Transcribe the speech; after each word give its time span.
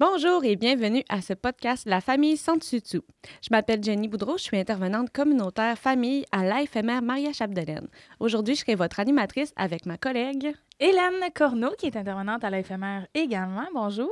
Bonjour 0.00 0.46
et 0.46 0.56
bienvenue 0.56 1.04
à 1.10 1.20
ce 1.20 1.34
podcast 1.34 1.82
La 1.84 2.00
famille 2.00 2.38
sans 2.38 2.56
dessus 2.56 2.80
Je 2.90 3.48
m'appelle 3.50 3.84
Jenny 3.84 4.08
Boudreau, 4.08 4.38
je 4.38 4.44
suis 4.44 4.56
intervenante 4.56 5.10
communautaire 5.10 5.76
famille 5.76 6.24
à 6.32 6.42
l'AFMR 6.42 7.02
Maria 7.02 7.34
Chapdelaine. 7.34 7.86
Aujourd'hui, 8.18 8.54
je 8.54 8.60
serai 8.60 8.76
votre 8.76 8.98
animatrice 8.98 9.52
avec 9.56 9.84
ma 9.84 9.98
collègue 9.98 10.54
Hélène 10.82 11.28
Corneau, 11.34 11.72
qui 11.78 11.88
est 11.88 11.96
intervenante 11.96 12.42
à 12.42 12.48
l'éphémère 12.48 13.06
également. 13.12 13.66
Bonjour. 13.74 14.10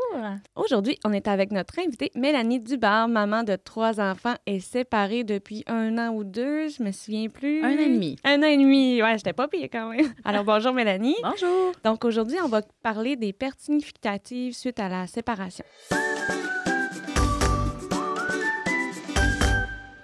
Aujourd'hui, 0.55 0.99
on 1.03 1.15
est 1.15 1.27
avec 1.27 1.51
notre 1.51 1.79
invitée 1.79 2.11
Mélanie 2.15 2.61
Dubar, 2.61 3.09
maman 3.09 3.43
de 3.43 3.57
trois 3.57 4.03
enfants 4.03 4.35
et 4.45 4.61
séparée 4.61 5.25
depuis 5.25 5.65
un 5.67 5.97
an 5.97 6.13
ou 6.13 6.25
deux, 6.25 6.69
je 6.69 6.83
me 6.83 6.93
souviens 6.93 7.31
plus. 7.31 7.65
Un 7.65 7.71
an 7.71 7.79
et 7.79 7.89
demi. 7.89 8.17
Un 8.23 8.43
an 8.43 8.47
et 8.49 8.59
demi, 8.59 9.03
ouais, 9.03 9.17
j'étais 9.17 9.33
pas 9.33 9.49
pire 9.49 9.69
quand 9.73 9.89
même. 9.89 10.13
Alors 10.27 10.45
bonjour 10.45 10.75
Mélanie. 10.75 11.17
Bonjour. 11.23 11.73
Donc 11.85 12.05
aujourd'hui, 12.05 12.37
on 12.45 12.49
va 12.49 12.61
parler 12.83 13.17
des 13.17 13.33
pertes 13.33 13.61
significatives 13.61 14.53
suite 14.53 14.79
à 14.79 14.91
la 14.91 15.07
séparation. 15.07 15.65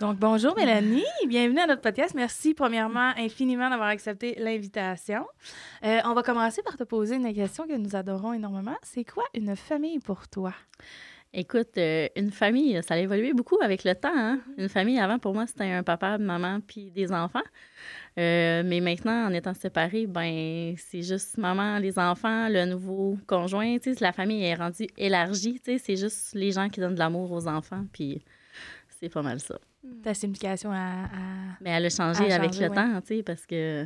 Donc, 0.00 0.18
bonjour 0.18 0.56
Mélanie, 0.56 1.04
bienvenue 1.28 1.60
à 1.60 1.66
notre 1.66 1.80
podcast. 1.80 2.14
Merci 2.16 2.52
premièrement 2.52 3.12
infiniment 3.16 3.70
d'avoir 3.70 3.88
accepté 3.88 4.34
l'invitation. 4.38 5.24
Euh, 5.84 6.00
on 6.04 6.14
va 6.14 6.22
commencer 6.22 6.62
par 6.62 6.76
te 6.76 6.82
poser 6.82 7.14
une 7.14 7.32
question 7.32 7.66
que 7.68 7.76
nous 7.76 7.94
adorons 7.94 8.32
énormément. 8.32 8.76
C'est 8.82 9.04
quoi 9.04 9.22
une 9.34 9.54
famille 9.54 10.00
pour 10.00 10.26
toi? 10.26 10.52
Écoute, 11.32 11.78
euh, 11.78 12.08
une 12.16 12.32
famille, 12.32 12.80
ça 12.86 12.94
a 12.94 12.98
évolué 12.98 13.32
beaucoup 13.34 13.56
avec 13.62 13.84
le 13.84 13.94
temps. 13.94 14.12
Hein. 14.14 14.40
Une 14.58 14.68
famille, 14.68 14.98
avant, 14.98 15.18
pour 15.18 15.32
moi, 15.32 15.46
c'était 15.46 15.64
un 15.64 15.84
papa, 15.84 16.16
une 16.16 16.24
maman, 16.24 16.60
puis 16.60 16.90
des 16.90 17.12
enfants. 17.12 17.42
Euh, 18.18 18.62
mais 18.64 18.80
maintenant, 18.80 19.26
en 19.26 19.32
étant 19.32 19.54
séparés, 19.54 20.06
ben, 20.06 20.74
c'est 20.76 21.02
juste 21.02 21.38
maman, 21.38 21.78
les 21.78 21.98
enfants, 21.98 22.48
le 22.48 22.66
nouveau 22.66 23.16
conjoint. 23.26 23.76
La 24.00 24.12
famille 24.12 24.44
est 24.44 24.54
rendue 24.54 24.88
élargie. 24.96 25.60
C'est 25.64 25.96
juste 25.96 26.34
les 26.34 26.52
gens 26.52 26.68
qui 26.68 26.80
donnent 26.80 26.94
de 26.94 27.00
l'amour 27.00 27.30
aux 27.30 27.46
enfants, 27.46 27.84
puis 27.92 28.22
c'est 29.04 29.12
pas 29.12 29.22
mal 29.22 29.40
ça. 29.40 29.58
Ta 30.02 30.14
signification 30.14 30.70
a, 30.72 31.08
Mais 31.60 31.70
elle 31.70 31.86
a 31.86 31.90
changé 31.90 32.32
avec 32.32 32.58
le 32.58 32.68
temps, 32.68 33.00
tu 33.02 33.16
sais, 33.16 33.22
parce 33.22 33.44
que 33.44 33.84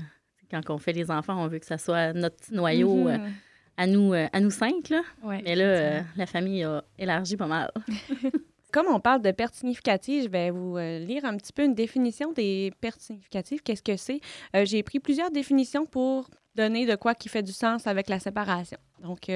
quand 0.50 0.70
on 0.70 0.78
fait 0.78 0.92
les 0.92 1.10
enfants, 1.10 1.42
on 1.42 1.48
veut 1.48 1.58
que 1.58 1.66
ça 1.66 1.78
soit 1.78 2.12
notre 2.12 2.36
petit 2.36 2.55
noyau 2.55 3.08
mm-hmm. 3.08 3.20
euh, 3.20 3.30
à, 3.77 3.86
nous, 3.86 4.14
euh, 4.14 4.27
à 4.33 4.41
nous 4.41 4.50
cinq. 4.50 4.88
Là. 4.91 5.02
Mais 5.25 5.55
là, 5.55 5.64
euh, 5.64 6.00
la 6.16 6.27
famille 6.27 6.62
a 6.62 6.84
élargi 6.98 7.36
pas 7.36 7.47
mal. 7.47 7.70
Comme 8.72 8.86
on 8.86 9.00
parle 9.00 9.22
de 9.22 9.30
pertes 9.30 9.55
significatives, 9.55 10.25
je 10.25 10.28
vais 10.28 10.50
vous 10.50 10.77
lire 10.77 11.25
un 11.25 11.36
petit 11.38 11.55
peu 11.55 11.64
une 11.64 11.75
définition 11.75 12.32
des 12.32 12.70
pertes 12.80 13.00
significatives. 13.00 13.62
Qu'est-ce 13.62 13.82
que 13.82 13.97
c'est? 13.97 14.20
J'ai 14.66 14.82
pris 14.82 15.00
plusieurs 15.00 15.30
définitions 15.30 15.86
pour 15.86 16.28
donner 16.55 16.84
de 16.84 16.94
quoi 16.94 17.14
qui 17.14 17.30
fait 17.30 17.42
du 17.42 17.53
sens 17.53 17.86
avec 17.86 18.10
la 18.10 18.19
séparation. 18.19 18.77
Donc, 19.02 19.30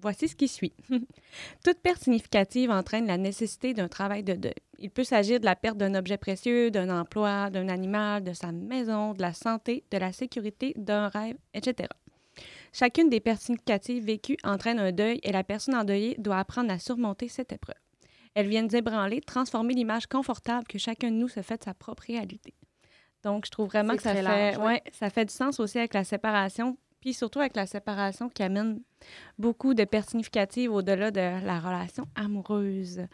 voici 0.00 0.28
ce 0.28 0.36
qui 0.36 0.48
suit. 0.48 0.72
Toute 1.64 1.80
perte 1.80 2.02
significative 2.02 2.70
entraîne 2.70 3.06
la 3.06 3.18
nécessité 3.18 3.74
d'un 3.74 3.88
travail 3.88 4.22
de 4.22 4.34
deuil. 4.34 4.54
Il 4.78 4.90
peut 4.90 5.04
s'agir 5.04 5.40
de 5.40 5.44
la 5.44 5.56
perte 5.56 5.76
d'un 5.76 5.94
objet 5.94 6.18
précieux, 6.18 6.70
d'un 6.70 6.88
emploi, 6.88 7.50
d'un 7.50 7.68
animal, 7.68 8.22
de 8.22 8.32
sa 8.32 8.52
maison, 8.52 9.14
de 9.14 9.22
la 9.22 9.32
santé, 9.32 9.84
de 9.90 9.98
la 9.98 10.12
sécurité, 10.12 10.72
d'un 10.76 11.08
rêve, 11.08 11.36
etc. 11.52 11.88
Chacune 12.72 13.08
des 13.08 13.20
pertes 13.20 13.42
significatives 13.42 14.04
vécues 14.04 14.36
entraîne 14.44 14.78
un 14.78 14.92
deuil 14.92 15.18
et 15.22 15.32
la 15.32 15.42
personne 15.42 15.74
endeuillée 15.74 16.14
doit 16.18 16.38
apprendre 16.38 16.72
à 16.72 16.78
surmonter 16.78 17.28
cette 17.28 17.52
épreuve. 17.52 17.74
Elles 18.34 18.48
viennent 18.48 18.72
ébranler, 18.72 19.20
transformer 19.20 19.74
l'image 19.74 20.06
confortable 20.06 20.66
que 20.68 20.78
chacun 20.78 21.10
de 21.10 21.16
nous 21.16 21.28
se 21.28 21.42
fait 21.42 21.58
de 21.58 21.64
sa 21.64 21.74
propre 21.74 22.04
réalité. 22.06 22.54
Donc, 23.24 23.46
je 23.46 23.50
trouve 23.50 23.66
vraiment 23.66 23.96
que 23.96 24.02
ça 24.02 24.14
fait, 24.14 24.56
ouais, 24.58 24.82
ça 24.92 25.10
fait 25.10 25.24
du 25.24 25.34
sens 25.34 25.58
aussi 25.58 25.78
avec 25.78 25.92
la 25.92 26.04
séparation, 26.04 26.78
puis 27.00 27.14
surtout 27.14 27.40
avec 27.40 27.56
la 27.56 27.66
séparation 27.66 28.28
qui 28.28 28.42
amène 28.42 28.80
beaucoup 29.38 29.74
de 29.74 29.84
pertes 29.84 30.10
significatives 30.10 30.72
au-delà 30.72 31.10
de 31.10 31.44
la 31.44 31.60
relation 31.60 32.06
amoureuse. 32.14 33.06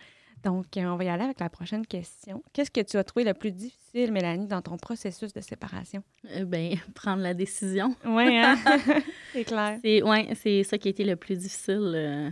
Donc, 0.45 0.77
euh, 0.77 0.85
on 0.85 0.97
va 0.97 1.05
y 1.05 1.09
aller 1.09 1.25
avec 1.25 1.41
la 1.41 1.49
prochaine 1.49 1.87
question. 1.87 2.43
Qu'est-ce 2.53 2.71
que 2.71 2.83
tu 2.83 2.99
as 2.99 3.05
trouvé 3.05 3.25
le 3.25 3.33
plus 3.33 3.51
difficile, 3.51 4.12
Mélanie, 4.12 4.47
dans 4.47 4.61
ton 4.61 4.77
processus 4.77 5.33
de 5.33 5.41
séparation? 5.41 6.03
Euh, 6.37 6.45
ben, 6.45 6.77
prendre 6.94 7.23
la 7.23 7.33
décision. 7.33 7.97
Oui, 8.05 8.37
hein? 8.37 8.56
c'est 9.33 9.44
clair. 9.44 9.78
C'est, 9.83 10.03
ouais, 10.03 10.28
c'est 10.34 10.62
ça 10.62 10.77
qui 10.77 10.89
a 10.89 10.91
été 10.91 11.05
le 11.05 11.17
plus 11.17 11.39
difficile. 11.39 11.93
Euh, 11.94 12.31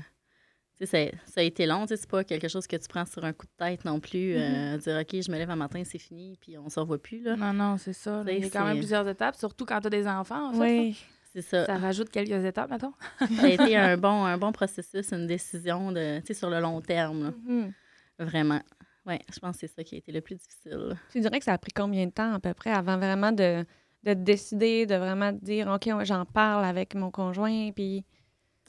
ça, 0.85 0.99
ça, 1.27 1.41
a 1.41 1.43
été 1.43 1.65
long. 1.65 1.87
C'est 1.89 2.07
pas 2.07 2.23
quelque 2.23 2.49
chose 2.49 2.67
que 2.67 2.77
tu 2.77 2.87
prends 2.87 3.07
sur 3.07 3.25
un 3.25 3.33
coup 3.33 3.47
de 3.47 3.65
tête 3.65 3.85
non 3.87 3.99
plus. 3.99 4.37
Mm-hmm. 4.37 4.79
dire, 4.79 4.99
OK, 5.01 5.23
je 5.23 5.31
me 5.31 5.39
lève 5.39 5.51
un 5.51 5.57
matin, 5.57 5.83
c'est 5.85 5.99
fini, 5.99 6.37
puis 6.39 6.59
on 6.59 6.69
s'en 6.69 6.85
voit 6.85 7.01
plus. 7.01 7.23
Là. 7.23 7.37
Non, 7.37 7.55
non, 7.55 7.79
c'est 7.79 7.93
ça. 7.95 8.23
Il 8.27 8.45
y 8.45 8.45
a 8.45 8.51
quand 8.51 8.67
même 8.67 8.79
plusieurs 8.79 9.09
étapes, 9.09 9.37
surtout 9.37 9.65
quand 9.65 9.81
tu 9.81 9.87
as 9.87 9.91
des 9.91 10.07
enfants, 10.07 10.51
en 10.51 10.53
fait. 10.53 10.79
Oui. 10.79 10.97
C'est 11.35 11.43
ça. 11.43 11.65
Ça 11.65 11.79
rajoute 11.79 12.11
quelques 12.11 12.45
étapes, 12.45 12.71
mettons. 12.71 12.93
ça 13.19 13.45
a 13.45 13.49
été 13.49 13.77
un 13.77 13.97
bon, 13.99 14.25
un 14.25 14.37
bon 14.37 14.53
processus, 14.53 15.13
une 15.13 15.27
décision 15.27 15.91
de, 15.91 16.21
sur 16.31 16.51
le 16.51 16.61
long 16.61 16.81
terme. 16.81 17.33
Mm-hmm. 17.49 17.73
Vraiment. 18.19 18.61
Oui, 19.07 19.15
je 19.33 19.39
pense 19.41 19.57
que 19.57 19.67
c'est 19.67 19.75
ça 19.75 19.83
qui 19.83 19.95
a 19.95 19.99
été 19.99 20.13
le 20.13 20.21
plus 20.21 20.37
difficile. 20.37 20.97
Tu 21.11 21.21
dirais 21.21 21.39
que 21.39 21.45
ça 21.45 21.55
a 21.55 21.59
pris 21.59 21.73
combien 21.73 22.07
de 22.07 22.13
temps 22.13 22.35
à 22.35 22.39
peu 22.39 22.55
près 22.55 22.71
avant 22.71 22.99
vraiment 22.99 23.33
de, 23.33 23.65
de 24.05 24.15
décider, 24.15 24.87
de 24.87 24.95
vraiment 24.95 25.33
dire 25.33 25.69
OK, 25.69 25.89
j'en 26.05 26.25
parle 26.25 26.65
avec 26.65 26.95
mon 26.95 27.11
conjoint, 27.11 27.71
puis. 27.73 28.05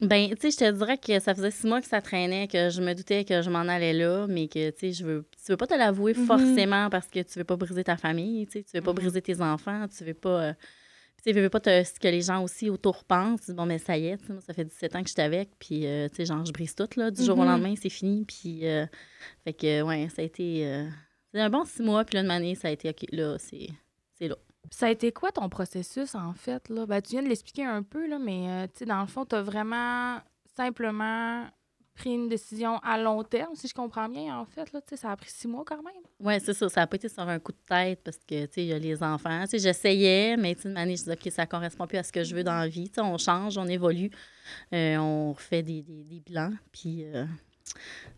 Ben, 0.02 0.30
tu 0.32 0.52
sais, 0.52 0.52
je 0.52 0.58
te 0.58 0.72
dirais 0.72 0.98
que 0.98 1.20
ça 1.20 1.36
faisait 1.36 1.52
six 1.52 1.68
mois 1.68 1.80
que 1.80 1.88
ça 1.88 2.02
traînait, 2.02 2.48
que 2.48 2.72
je 2.72 2.82
me 2.82 2.94
doutais 2.94 3.24
que 3.26 3.44
je 3.44 3.50
m'en 3.52 3.60
allais 3.60 3.94
là, 3.94 4.26
mais 4.28 4.48
que, 4.48 4.72
tu 4.72 4.80
sais, 4.80 4.92
je 4.92 5.06
veux, 5.06 5.30
tu 5.46 5.52
veux 5.52 5.58
pas 5.58 5.68
te 5.68 5.76
l'avouer 5.76 6.14
mm-hmm. 6.14 6.26
forcément 6.26 6.90
parce 6.90 7.08
que 7.08 7.20
tu 7.20 7.38
veux 7.38 7.46
pas 7.46 7.56
briser 7.58 7.84
ta 7.84 7.96
famille, 7.96 8.48
tu 8.48 8.54
sais, 8.54 8.64
tu 8.64 8.76
veux 8.76 8.82
pas 8.82 8.92
mm-hmm. 8.92 8.96
briser 8.96 9.22
tes 9.22 9.42
enfants, 9.42 9.86
tu 9.88 10.04
veux 10.04 10.16
pas. 10.16 10.42
Euh, 10.42 10.54
tu 11.24 11.32
sais, 11.32 11.40
veux 11.40 11.50
pas 11.50 11.60
ce 11.64 12.00
que 12.00 12.08
les 12.10 12.22
gens 12.22 12.44
aussi 12.44 12.70
autour 12.70 13.06
pensent. 13.06 13.50
Bon, 13.50 13.66
mais 13.66 13.78
ça 13.78 13.98
y 13.98 14.08
est, 14.08 14.30
moi, 14.30 14.42
ça 14.42 14.54
fait 14.54 14.66
17 14.66 14.96
ans 14.96 15.02
que 15.02 15.08
je 15.08 15.14
suis 15.14 15.22
avec, 15.22 15.52
puis, 15.58 15.86
euh, 15.86 16.10
tu 16.10 16.16
sais, 16.18 16.26
genre, 16.26 16.44
je 16.46 16.52
brise 16.52 16.76
tout, 16.76 16.90
là. 16.98 17.12
Du 17.12 17.24
jour 17.24 17.38
au 17.38 17.44
mm-hmm. 17.44 17.46
lendemain, 17.46 17.76
c'est 17.82 17.90
fini, 17.90 18.26
puis, 18.26 18.68
euh, 18.68 18.86
fait 19.46 19.54
que, 19.54 19.82
ouais, 19.84 20.10
ça 20.10 20.22
a 20.22 20.26
été. 20.26 20.68
Euh, 20.68 20.86
un 21.36 21.50
bon 21.50 21.64
six 21.64 21.82
mois, 21.82 22.04
puis 22.04 22.16
là, 22.16 22.24
une 22.24 22.32
année, 22.32 22.56
ça 22.56 22.68
a 22.68 22.72
été, 22.72 22.90
OK, 22.90 23.06
là, 23.14 23.38
c'est 23.40 23.70
là. 24.28 24.36
Ça 24.70 24.88
a 24.88 24.90
été 24.90 25.14
quoi 25.14 25.32
ton 25.32 25.48
processus, 25.48 26.14
en 26.14 26.34
fait, 26.34 26.68
là? 26.68 26.86
Ben, 26.86 27.02
tu 27.02 27.12
viens 27.12 27.24
de 27.24 27.30
l'expliquer 27.30 27.64
un 27.64 27.84
peu, 27.84 28.06
là, 28.06 28.20
mais, 28.20 28.68
tu 28.70 28.80
sais, 28.80 28.86
dans 28.86 29.00
le 29.00 29.08
fond, 29.08 29.26
tu 29.26 29.36
as 29.36 29.42
vraiment 29.42 30.20
simplement 30.58 31.48
pris 31.96 32.12
une 32.12 32.28
décision 32.28 32.78
à 32.80 32.98
long 32.98 33.24
terme, 33.24 33.56
si 33.56 33.68
je 33.68 33.74
comprends 33.74 34.10
bien, 34.10 34.38
en 34.38 34.46
fait. 34.46 34.72
Là, 34.72 34.82
ça 34.96 35.12
a 35.12 35.16
pris 35.16 35.30
six 35.30 35.48
mois 35.48 35.64
quand 35.66 35.82
même. 35.84 36.04
Oui, 36.20 36.34
c'est 36.40 36.54
ça. 36.54 36.70
Ça 36.70 36.82
n'a 36.82 36.88
pas 36.88 36.96
été 36.96 37.10
sur 37.10 37.28
un 37.28 37.40
coup 37.40 37.52
de 37.52 37.58
tête 37.68 38.02
parce 38.04 38.18
que, 38.18 38.48
il 38.60 38.66
y 38.66 38.74
a 38.74 38.80
les 38.80 39.02
enfants. 39.04 39.46
j'essayais, 39.52 40.36
mais 40.38 40.56
de 40.56 40.70
manière, 40.70 40.96
je 40.96 41.04
disais, 41.04 41.14
OK, 41.14 41.32
ça 41.32 41.44
ne 41.44 41.48
correspond 41.48 41.88
plus 41.88 41.98
à 41.98 42.04
ce 42.04 42.12
que 42.12 42.24
je 42.24 42.36
veux 42.36 42.44
dans 42.44 42.58
la 42.58 42.68
vie. 42.68 42.92
on 42.98 43.18
change, 43.18 43.58
on 43.58 43.68
évolue, 43.68 44.10
euh, 44.74 44.98
on 44.98 45.34
refait 45.34 45.64
des, 45.64 45.82
des, 45.82 46.04
des 46.04 46.20
bilans. 46.20 46.54
Puis, 46.72 47.06
euh, 47.06 47.26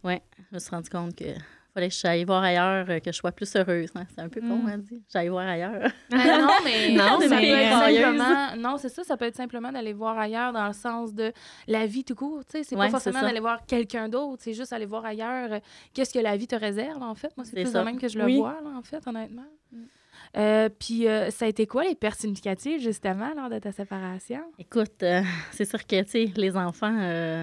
ouais, 0.03 0.21
je 0.49 0.55
me 0.55 0.59
suis 0.59 0.71
rendu 0.71 0.89
compte 0.89 1.15
que 1.15 1.33
fallait 1.75 1.89
que 1.89 1.95
j'aille 1.95 2.23
voir 2.23 2.41
ailleurs, 2.41 2.89
euh, 2.89 2.99
que 2.99 3.11
je 3.11 3.17
sois 3.17 3.33
plus 3.33 3.53
heureuse. 3.55 3.89
Hein. 3.95 4.05
C'est 4.15 4.21
un 4.21 4.29
peu 4.29 4.39
con, 4.39 4.55
mm. 4.55 4.67
à 4.67 4.77
dire. 4.77 4.99
J'aille 5.11 5.27
voir 5.27 5.47
ailleurs. 5.47 5.91
Ben 6.09 6.41
non, 6.41 6.53
mais, 6.63 6.91
non, 6.95 7.19
ça 7.19 7.37
peut 7.37 7.43
être 7.43 7.79
simplement. 7.79 8.55
Non, 8.57 8.77
c'est 8.77 8.89
ça, 8.89 9.03
ça 9.03 9.17
peut 9.17 9.25
être 9.25 9.35
simplement 9.35 9.71
d'aller 9.71 9.91
voir 9.91 10.17
ailleurs 10.17 10.53
dans 10.53 10.67
le 10.67 10.73
sens 10.73 11.13
de 11.13 11.33
la 11.67 11.85
vie 11.85 12.05
tout 12.05 12.15
court. 12.15 12.41
C'est 12.47 12.75
pas 12.75 12.89
forcément 12.89 13.21
d'aller 13.21 13.41
voir 13.41 13.65
quelqu'un 13.65 14.07
d'autre, 14.07 14.41
c'est 14.43 14.53
juste 14.53 14.71
aller 14.71 14.85
voir 14.85 15.05
ailleurs 15.05 15.51
euh, 15.51 15.59
qu'est-ce 15.93 16.13
que 16.13 16.19
la 16.19 16.37
vie 16.37 16.47
te 16.47 16.55
réserve, 16.55 17.03
en 17.03 17.15
fait. 17.15 17.35
Moi, 17.35 17.45
c'est 17.45 17.61
plus 17.61 17.71
ça. 17.71 17.83
même 17.83 17.99
que 17.99 18.07
je 18.07 18.17
le 18.17 18.33
vois, 18.35 18.57
là, 18.63 18.69
en 18.77 18.81
fait, 18.81 19.05
honnêtement. 19.05 19.45
Mm. 19.71 19.77
Euh, 20.37 20.69
puis, 20.69 21.07
ça 21.29 21.45
a 21.45 21.47
été 21.47 21.67
quoi 21.67 21.83
les 21.83 21.95
pertes 21.95 22.19
significatives, 22.19 22.79
justement, 22.79 23.33
lors 23.35 23.49
de 23.49 23.59
ta 23.59 23.73
séparation? 23.73 24.41
Écoute, 24.57 25.03
c'est 25.51 25.65
sûr 25.65 25.85
que, 25.85 26.01
tu 26.03 26.09
sais, 26.09 26.31
les 26.37 26.55
enfants, 26.55 26.95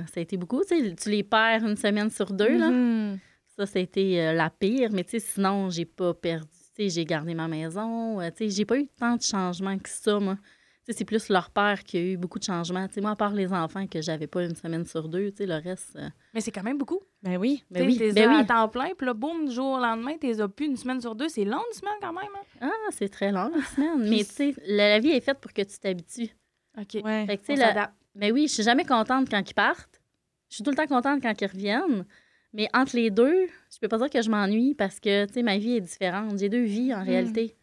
ça 0.06 0.20
a 0.20 0.20
été 0.20 0.38
beaucoup. 0.38 0.62
Tu 0.64 1.10
les 1.10 1.22
perds 1.22 1.64
une 1.64 1.76
semaine 1.76 2.10
sur 2.10 2.32
deux, 2.32 2.56
là. 2.56 3.18
Ça, 3.56 3.66
c'était 3.66 4.18
euh, 4.18 4.32
la 4.32 4.50
pire. 4.50 4.90
Mais 4.92 5.04
tu 5.04 5.10
sais, 5.10 5.20
sinon, 5.20 5.70
j'ai 5.70 5.84
pas 5.84 6.14
perdu. 6.14 6.48
Tu 6.74 6.84
sais, 6.84 6.88
j'ai 6.88 7.04
gardé 7.04 7.34
ma 7.34 7.48
maison. 7.48 8.20
Euh, 8.20 8.30
tu 8.30 8.44
sais, 8.44 8.50
j'ai 8.50 8.64
pas 8.64 8.78
eu 8.78 8.88
tant 8.98 9.16
de 9.16 9.22
changements 9.22 9.78
que 9.78 9.88
ça, 9.88 10.18
moi. 10.18 10.36
Tu 10.84 10.86
sais, 10.86 10.98
c'est 10.98 11.04
plus 11.04 11.28
leur 11.28 11.50
père 11.50 11.84
qui 11.84 11.96
a 11.98 12.00
eu 12.00 12.16
beaucoup 12.16 12.38
de 12.38 12.44
changements. 12.44 12.88
Tu 12.88 12.94
sais, 12.94 13.00
moi, 13.02 13.10
à 13.10 13.16
part 13.16 13.34
les 13.34 13.52
enfants 13.52 13.86
que 13.86 14.00
j'avais 14.00 14.26
pas 14.26 14.42
une 14.42 14.56
semaine 14.56 14.86
sur 14.86 15.08
deux, 15.08 15.30
tu 15.30 15.38
sais, 15.38 15.46
le 15.46 15.56
reste... 15.56 15.94
Euh, 15.96 16.08
mais 16.32 16.40
c'est 16.40 16.50
quand 16.50 16.62
même 16.62 16.78
beaucoup. 16.78 17.00
Ben 17.22 17.36
oui. 17.36 17.62
Ben 17.70 17.86
oui. 17.86 17.98
T'es 17.98 18.12
ben 18.12 18.30
oui. 18.30 18.36
à 18.40 18.44
temps 18.44 18.68
plein, 18.68 18.90
puis 18.96 19.06
là, 19.06 19.12
boum, 19.12 19.46
du 19.46 19.54
jour 19.54 19.72
au 19.74 19.78
lendemain, 19.78 20.16
t'es 20.18 20.40
as 20.40 20.48
plus 20.48 20.66
une 20.66 20.76
semaine 20.76 21.00
sur 21.00 21.14
deux. 21.14 21.28
C'est 21.28 21.44
long, 21.44 21.62
une 21.70 21.78
semaine, 21.78 21.94
quand 22.00 22.12
même. 22.12 22.30
Hein? 22.62 22.72
Ah, 22.72 22.90
c'est 22.90 23.10
très 23.10 23.30
long, 23.30 23.52
une 23.54 23.62
semaine. 23.62 24.08
Mais 24.08 24.24
tu 24.24 24.32
sais, 24.32 24.54
la, 24.66 24.98
vie 24.98 25.10
est 25.10 25.20
faite 25.20 25.38
pour 25.40 25.52
que 25.52 25.62
tu 25.62 25.78
t'habitues. 25.78 26.30
OK. 26.78 27.04
Ouais, 27.04 27.26
fait 27.26 27.36
que, 27.36 27.46
tu 27.46 27.56
sais, 27.56 27.74
Mais 28.14 28.32
oui, 28.32 28.48
je 28.48 28.54
suis 28.54 28.62
jamais 28.62 28.84
contente 28.84 29.28
quand 29.30 29.48
ils 29.48 29.54
partent. 29.54 30.00
Je 30.48 30.56
suis 30.56 30.64
tout 30.64 30.70
le 30.70 30.76
temps 30.76 30.86
contente 30.86 31.22
quand 31.22 31.38
ils 31.40 31.46
reviennent. 31.46 32.06
Mais 32.52 32.68
entre 32.74 32.96
les 32.96 33.10
deux, 33.10 33.46
je 33.72 33.78
peux 33.80 33.88
pas 33.88 33.98
dire 33.98 34.10
que 34.10 34.22
je 34.22 34.30
m'ennuie 34.30 34.74
parce 34.74 35.00
que, 35.00 35.26
tu 35.26 35.34
sais, 35.34 35.42
ma 35.42 35.58
vie 35.58 35.76
est 35.76 35.80
différente. 35.80 36.38
J'ai 36.38 36.48
deux 36.48 36.64
vies, 36.64 36.94
en 36.94 37.00
mm. 37.00 37.06
réalité. 37.06 37.56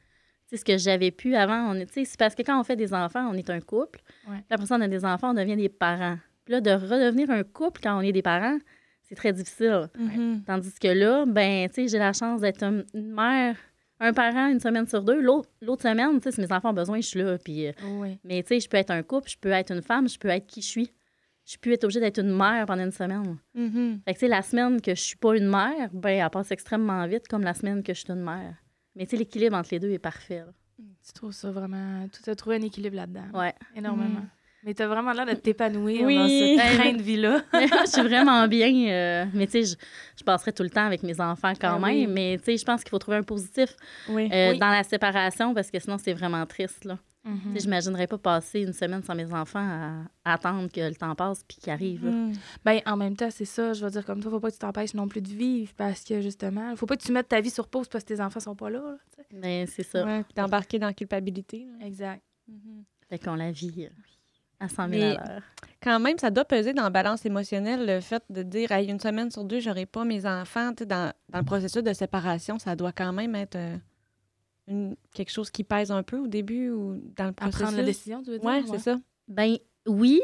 Sais, 0.47 0.57
ce 0.57 0.65
que 0.65 0.77
j'avais 0.77 1.11
pu 1.11 1.35
avant, 1.35 1.75
c'est 1.93 2.17
parce 2.17 2.33
que 2.33 2.41
quand 2.41 2.59
on 2.59 2.63
fait 2.63 2.75
des 2.75 2.93
enfants, 2.93 3.29
on 3.31 3.35
est 3.35 3.51
un 3.51 3.61
couple. 3.61 4.01
Ouais. 4.27 4.43
après 4.49 4.65
ça, 4.65 4.77
on 4.77 4.81
a 4.81 4.87
des 4.87 5.05
enfants, 5.05 5.31
on 5.31 5.33
devient 5.35 5.55
des 5.55 5.69
parents. 5.69 6.17
Puis 6.43 6.53
là, 6.53 6.61
de 6.61 6.71
redevenir 6.71 7.29
un 7.29 7.43
couple 7.43 7.81
quand 7.83 7.95
on 7.99 8.01
est 8.01 8.11
des 8.11 8.23
parents, 8.23 8.57
c'est 9.03 9.13
très 9.13 9.31
difficile. 9.31 9.89
Mm-hmm. 9.95 10.43
Tandis 10.45 10.73
que 10.81 10.87
là, 10.87 11.25
ben, 11.27 11.69
tu 11.69 11.75
sais, 11.75 11.87
j'ai 11.87 11.99
la 11.99 12.13
chance 12.13 12.41
d'être 12.41 12.63
une 12.63 12.85
mère, 12.95 13.57
un 13.99 14.11
parent 14.11 14.47
une 14.47 14.59
semaine 14.59 14.87
sur 14.87 15.03
deux. 15.03 15.21
L'autre, 15.21 15.49
semaine, 15.83 16.19
tu 16.19 16.23
sais, 16.23 16.31
si 16.31 16.41
mes 16.41 16.51
enfants 16.51 16.71
ont 16.71 16.73
besoin, 16.73 16.99
je 16.99 17.07
suis 17.07 17.19
là. 17.19 17.37
Puis, 17.37 17.67
euh, 17.67 17.71
Mais 18.23 18.41
tu 18.41 18.47
sais, 18.47 18.59
je 18.59 18.67
peux 18.67 18.77
être 18.77 18.91
un 18.91 19.03
couple, 19.03 19.29
je 19.29 19.37
peux 19.37 19.51
être 19.51 19.71
une 19.71 19.83
femme, 19.83 20.09
je 20.09 20.17
peux 20.17 20.29
être 20.29 20.47
qui 20.47 20.61
je 20.61 20.67
suis 20.67 20.91
je 21.49 21.53
suis 21.53 21.59
plus 21.61 21.73
être 21.73 21.83
obligée 21.83 21.99
d'être 21.99 22.19
une 22.19 22.37
mère 22.37 22.67
pendant 22.67 22.83
une 22.83 22.91
semaine. 22.91 23.39
Mm-hmm. 23.57 24.03
Fait 24.05 24.13
que, 24.13 24.19
tu 24.19 24.19
sais, 24.19 24.27
la 24.27 24.43
semaine 24.43 24.79
que 24.79 24.93
je 24.93 25.01
suis 25.01 25.15
pas 25.15 25.35
une 25.35 25.49
mère, 25.49 25.89
ben, 25.93 26.23
elle 26.23 26.29
passe 26.29 26.51
extrêmement 26.51 27.07
vite, 27.07 27.27
comme 27.27 27.41
la 27.41 27.55
semaine 27.55 27.81
que 27.81 27.91
je 27.91 28.01
suis 28.01 28.11
une 28.11 28.21
mère. 28.21 28.53
Mais, 28.95 29.05
tu 29.05 29.11
sais, 29.11 29.17
l'équilibre 29.17 29.57
entre 29.57 29.69
les 29.71 29.79
deux 29.79 29.89
est 29.89 29.97
parfait. 29.97 30.43
là. 30.45 30.53
Tu 30.77 31.11
trouves 31.11 31.31
ça 31.31 31.49
vraiment. 31.49 32.07
Tu 32.09 32.29
as 32.29 32.35
trouvé 32.35 32.57
un 32.57 32.61
équilibre 32.61 32.97
là-dedans. 32.97 33.31
Ouais. 33.33 33.55
Énormément. 33.75 34.19
Mm. 34.19 34.29
Mais 34.63 34.73
tu 34.73 34.81
as 34.83 34.87
vraiment 34.87 35.13
l'air 35.13 35.25
de 35.25 35.33
t'épanouir 35.33 36.05
Oui. 36.05 36.15
dans 36.15 36.27
ce 36.27 36.77
train 36.77 36.93
de 36.93 37.01
vie-là. 37.01 37.41
je 37.53 37.89
suis 37.91 38.01
vraiment 38.01 38.47
bien. 38.47 38.69
euh, 38.91 39.25
mais, 39.33 39.45
tu 39.47 39.63
sais, 39.63 39.63
je, 39.63 39.75
je 40.19 40.23
passerai 40.23 40.51
tout 40.53 40.63
le 40.63 40.69
temps 40.69 40.85
avec 40.85 41.01
mes 41.03 41.19
enfants 41.21 41.53
quand 41.59 41.79
Ben 41.79 41.87
même. 41.87 41.95
oui. 41.95 42.07
Mais, 42.07 42.37
tu 42.39 42.45
sais, 42.45 42.57
je 42.57 42.65
pense 42.65 42.81
qu'il 42.83 42.89
faut 42.89 42.99
trouver 42.99 43.17
un 43.17 43.23
positif 43.23 43.75
Oui. 44.09 44.29
euh, 44.33 44.51
Oui. 44.51 44.59
dans 44.59 44.69
la 44.69 44.83
séparation 44.83 45.53
parce 45.53 45.71
que 45.71 45.79
sinon, 45.79 45.97
c'est 45.97 46.13
vraiment 46.13 46.45
triste, 46.45 46.83
là. 46.85 46.97
Mhm. 47.25 47.39
Tu 47.47 47.53
sais, 47.53 47.59
j'imaginerais 47.61 48.07
pas 48.07 48.17
passer 48.17 48.61
une 48.61 48.71
semaine 48.71 49.03
sans 49.03 49.13
mes 49.13 49.31
enfants 49.33 49.59
à, 49.59 50.03
à 50.23 50.33
attendre 50.35 50.69
que 50.71 50.79
le 50.79 50.95
temps 50.95 51.13
passe 51.15 51.43
puis 51.45 51.57
qu'ils 51.57 51.71
arrivent. 51.73 52.05
Mm. 52.05 52.31
Ben, 52.63 52.79
en 52.85 52.95
même 52.95 53.17
temps, 53.17 53.29
c'est 53.29 53.43
ça. 53.45 53.73
Je 53.73 53.83
veux 53.83 53.91
dire, 53.91 54.05
comme 54.05 54.21
toi, 54.21 54.31
faut 54.31 54.39
pas 54.39 54.47
que 54.47 54.53
tu 54.53 54.59
t'empêches 54.59 54.93
non 54.93 55.05
plus 55.09 55.21
de 55.21 55.27
vivre 55.27 55.71
parce 55.75 56.05
que, 56.05 56.21
justement, 56.21 56.73
faut 56.77 56.85
pas 56.85 56.95
que 56.95 57.03
tu 57.03 57.11
mettes 57.11 57.27
ta 57.27 57.41
vie 57.41 57.49
sur 57.49 57.67
pause 57.67 57.89
parce 57.89 58.05
que 58.05 58.13
tes 58.13 58.21
enfants 58.21 58.39
sont 58.39 58.55
pas 58.55 58.69
là. 58.69 58.79
là. 58.79 59.23
Mais 59.33 59.65
c'est 59.67 59.83
ça. 59.83 60.05
Ouais, 60.05 60.23
puis 60.23 60.33
d'embarquer 60.35 60.79
dans 60.79 60.87
la 60.87 60.93
culpabilité. 60.93 61.67
là. 61.79 61.85
Exact. 61.85 62.21
Mhm. 62.47 62.83
Fait 63.09 63.19
qu'on 63.19 63.35
la 63.35 63.51
vit 63.51 63.89
à 64.59 64.67
100 64.69 64.89
000 64.89 64.89
Mais- 64.89 65.17
à 65.17 65.25
l'heure. 65.33 65.41
Quand 65.81 65.99
même, 65.99 66.17
ça 66.17 66.29
doit 66.29 66.43
peser 66.45 66.73
dans 66.73 66.83
la 66.83 66.89
balance 66.89 67.25
émotionnelle 67.25 67.85
le 67.85 68.01
fait 68.01 68.21
de 68.29 68.43
dire 68.43 68.71
hey, 68.73 68.89
une 68.89 68.99
semaine 68.99 69.31
sur 69.31 69.45
deux, 69.45 69.59
j'aurai 69.61 69.85
pas 69.85 70.03
mes 70.03 70.25
enfants. 70.25 70.71
Dans, 70.85 71.13
dans 71.29 71.39
le 71.39 71.45
processus 71.45 71.81
de 71.81 71.93
séparation, 71.93 72.59
ça 72.59 72.75
doit 72.75 72.91
quand 72.91 73.13
même 73.13 73.33
être 73.35 73.55
euh, 73.55 73.77
une- 74.67 74.95
quelque 75.13 75.31
chose 75.31 75.49
qui 75.49 75.63
pèse 75.63 75.89
un 75.91 76.03
peu 76.03 76.17
au 76.17 76.27
début 76.27 76.69
ou 76.71 77.01
dans 77.15 77.23
le 77.25 77.29
À 77.29 77.33
processus. 77.33 77.61
prendre 77.61 77.77
la 77.77 77.83
décision, 77.83 78.21
tu 78.21 78.31
veux 78.31 78.39
dire? 78.39 78.49
Oui, 78.49 78.63
c'est 78.69 78.79
ça. 78.79 78.99
Ben 79.29 79.55
oui, 79.87 80.19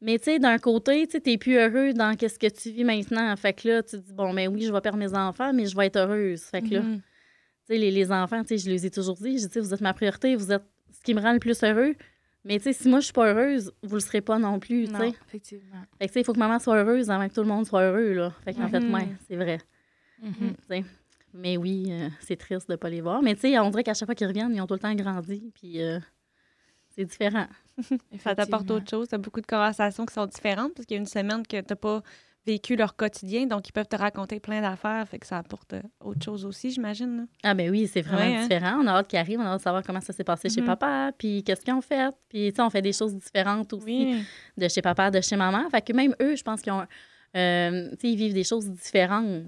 mais 0.00 0.18
tu 0.18 0.24
sais, 0.24 0.38
d'un 0.38 0.58
côté, 0.58 1.06
tu 1.06 1.12
sais, 1.12 1.20
t'es 1.20 1.36
plus 1.36 1.56
heureux 1.56 1.92
dans 1.92 2.16
qu'est-ce 2.16 2.38
que 2.38 2.46
tu 2.48 2.70
vis 2.70 2.84
maintenant. 2.84 3.34
Fait 3.36 3.52
que 3.52 3.68
là, 3.68 3.82
tu 3.82 3.96
te 3.98 4.06
dis, 4.06 4.12
bon, 4.14 4.32
ben 4.32 4.48
oui, 4.48 4.62
je 4.62 4.72
vais 4.72 4.80
perdre 4.80 4.98
mes 4.98 5.14
enfants, 5.14 5.52
mais 5.52 5.66
je 5.66 5.76
vais 5.76 5.86
être 5.86 5.96
heureuse. 5.96 6.40
Fait 6.44 6.62
que 6.62 6.74
là, 6.74 6.80
Mhm. 6.80 6.96
tu 6.96 7.02
sais, 7.66 7.76
les, 7.76 7.90
les 7.90 8.10
enfants, 8.10 8.40
tu 8.42 8.48
sais, 8.56 8.58
je 8.58 8.70
les 8.70 8.86
ai 8.86 8.90
toujours 8.90 9.16
dit, 9.16 9.38
je 9.38 9.48
dis, 9.48 9.58
vous 9.58 9.74
êtes 9.74 9.80
ma 9.82 9.92
priorité, 9.92 10.34
vous 10.34 10.50
êtes 10.50 10.64
ce 10.92 11.02
qui 11.02 11.12
me 11.14 11.20
rend 11.20 11.32
le 11.34 11.38
plus 11.40 11.62
heureux. 11.62 11.94
Mais 12.44 12.58
tu 12.58 12.64
sais, 12.64 12.72
si 12.74 12.88
moi, 12.88 13.00
je 13.00 13.04
suis 13.06 13.12
pas 13.12 13.32
heureuse, 13.32 13.72
vous 13.82 13.94
le 13.94 14.00
serez 14.00 14.20
pas 14.20 14.38
non 14.38 14.60
plus, 14.60 14.86
tu 14.86 14.94
sais. 14.94 15.08
effectivement. 15.26 15.82
Fait 15.98 16.06
que 16.06 16.10
tu 16.10 16.12
sais, 16.14 16.20
il 16.20 16.24
faut 16.24 16.32
que 16.34 16.38
maman 16.38 16.58
soit 16.58 16.76
heureuse 16.76 17.10
avant 17.10 17.26
que 17.28 17.32
tout 17.34 17.40
le 17.40 17.46
monde 17.48 17.66
soit 17.66 17.82
heureux, 17.82 18.12
là. 18.12 18.32
Fait 18.44 18.52
qu'en 18.54 18.68
fait, 18.68 18.80
Mhm. 18.80 18.94
ouais, 18.94 19.08
c'est 19.26 19.36
vrai. 19.36 19.58
Mhm. 20.22 20.54
Mais 21.32 21.56
oui, 21.56 21.86
euh, 21.90 22.08
c'est 22.20 22.36
triste 22.36 22.68
de 22.70 22.76
pas 22.76 22.88
les 22.88 23.00
voir. 23.00 23.20
Mais 23.22 23.34
tu 23.34 23.40
sais, 23.42 23.58
on 23.58 23.70
dirait 23.70 23.82
qu'à 23.82 23.94
chaque 23.94 24.06
fois 24.06 24.14
qu'ils 24.14 24.28
reviennent, 24.28 24.54
ils 24.54 24.60
ont 24.60 24.66
tout 24.66 24.74
le 24.74 24.80
temps 24.80 24.94
grandi, 24.94 25.50
puis 25.54 25.82
euh, 25.82 25.98
c'est 26.90 27.04
différent. 27.04 27.46
Ça 28.18 28.34
t'apporte 28.36 28.70
autre 28.70 28.88
chose. 28.88 29.08
Tu 29.08 29.14
as 29.16 29.18
beaucoup 29.18 29.40
de 29.40 29.46
conversations 29.46 30.06
qui 30.06 30.14
sont 30.14 30.26
différentes 30.26 30.74
parce 30.74 30.86
qu'il 30.86 30.94
y 30.94 30.98
a 30.98 31.00
une 31.00 31.06
semaine 31.06 31.44
que 31.44 31.56
tu 31.60 31.66
n'as 31.68 31.76
pas 31.76 32.02
vécu 32.46 32.76
leur 32.76 32.94
quotidien, 32.96 33.46
donc 33.46 33.68
ils 33.68 33.72
peuvent 33.72 33.88
te 33.88 33.96
raconter 33.96 34.38
plein 34.40 34.60
d'affaires. 34.60 35.06
Fait 35.08 35.18
que 35.18 35.26
ça 35.26 35.38
apporte 35.38 35.72
euh, 35.74 35.82
autre 36.00 36.24
chose 36.24 36.44
aussi, 36.44 36.70
j'imagine. 36.70 37.26
Ah 37.42 37.54
ben 37.54 37.70
oui, 37.70 37.86
c'est 37.86 38.02
vraiment 38.02 38.18
Ouais, 38.22 38.36
hein? 38.36 38.42
différent. 38.42 38.78
On 38.82 38.86
a 38.86 38.92
hâte 38.92 39.08
qu'ils 39.08 39.18
arrivent, 39.18 39.40
on 39.40 39.44
a 39.44 39.48
hâte 39.50 39.58
de 39.58 39.62
savoir 39.62 39.82
comment 39.82 40.00
ça 40.00 40.12
s'est 40.12 40.24
passé 40.24 40.48
chez 40.48 40.60
Mhm. 40.60 40.66
papa, 40.66 41.12
puis 41.16 41.42
qu'est-ce 41.42 41.62
qu'ils 41.62 41.74
ont 41.74 41.80
fait. 41.80 42.14
Puis 42.28 42.50
tu 42.50 42.56
sais, 42.56 42.62
on 42.62 42.70
fait 42.70 42.82
des 42.82 42.92
choses 42.92 43.14
différentes 43.16 43.72
aussi 43.72 43.84
Oui. 43.86 44.24
de 44.58 44.68
chez 44.68 44.82
papa, 44.82 45.10
de 45.10 45.20
chez 45.20 45.36
maman. 45.36 45.68
Fait 45.70 45.80
que 45.82 45.92
même 45.92 46.14
eux, 46.20 46.36
je 46.36 46.42
pense 46.42 46.60
qu'ils 46.60 46.72
ont, 46.72 46.84
euh, 47.36 47.90
tu 47.92 47.96
sais, 48.00 48.08
ils 48.12 48.16
vivent 48.16 48.34
des 48.34 48.44
choses 48.44 48.68
différentes 48.70 49.44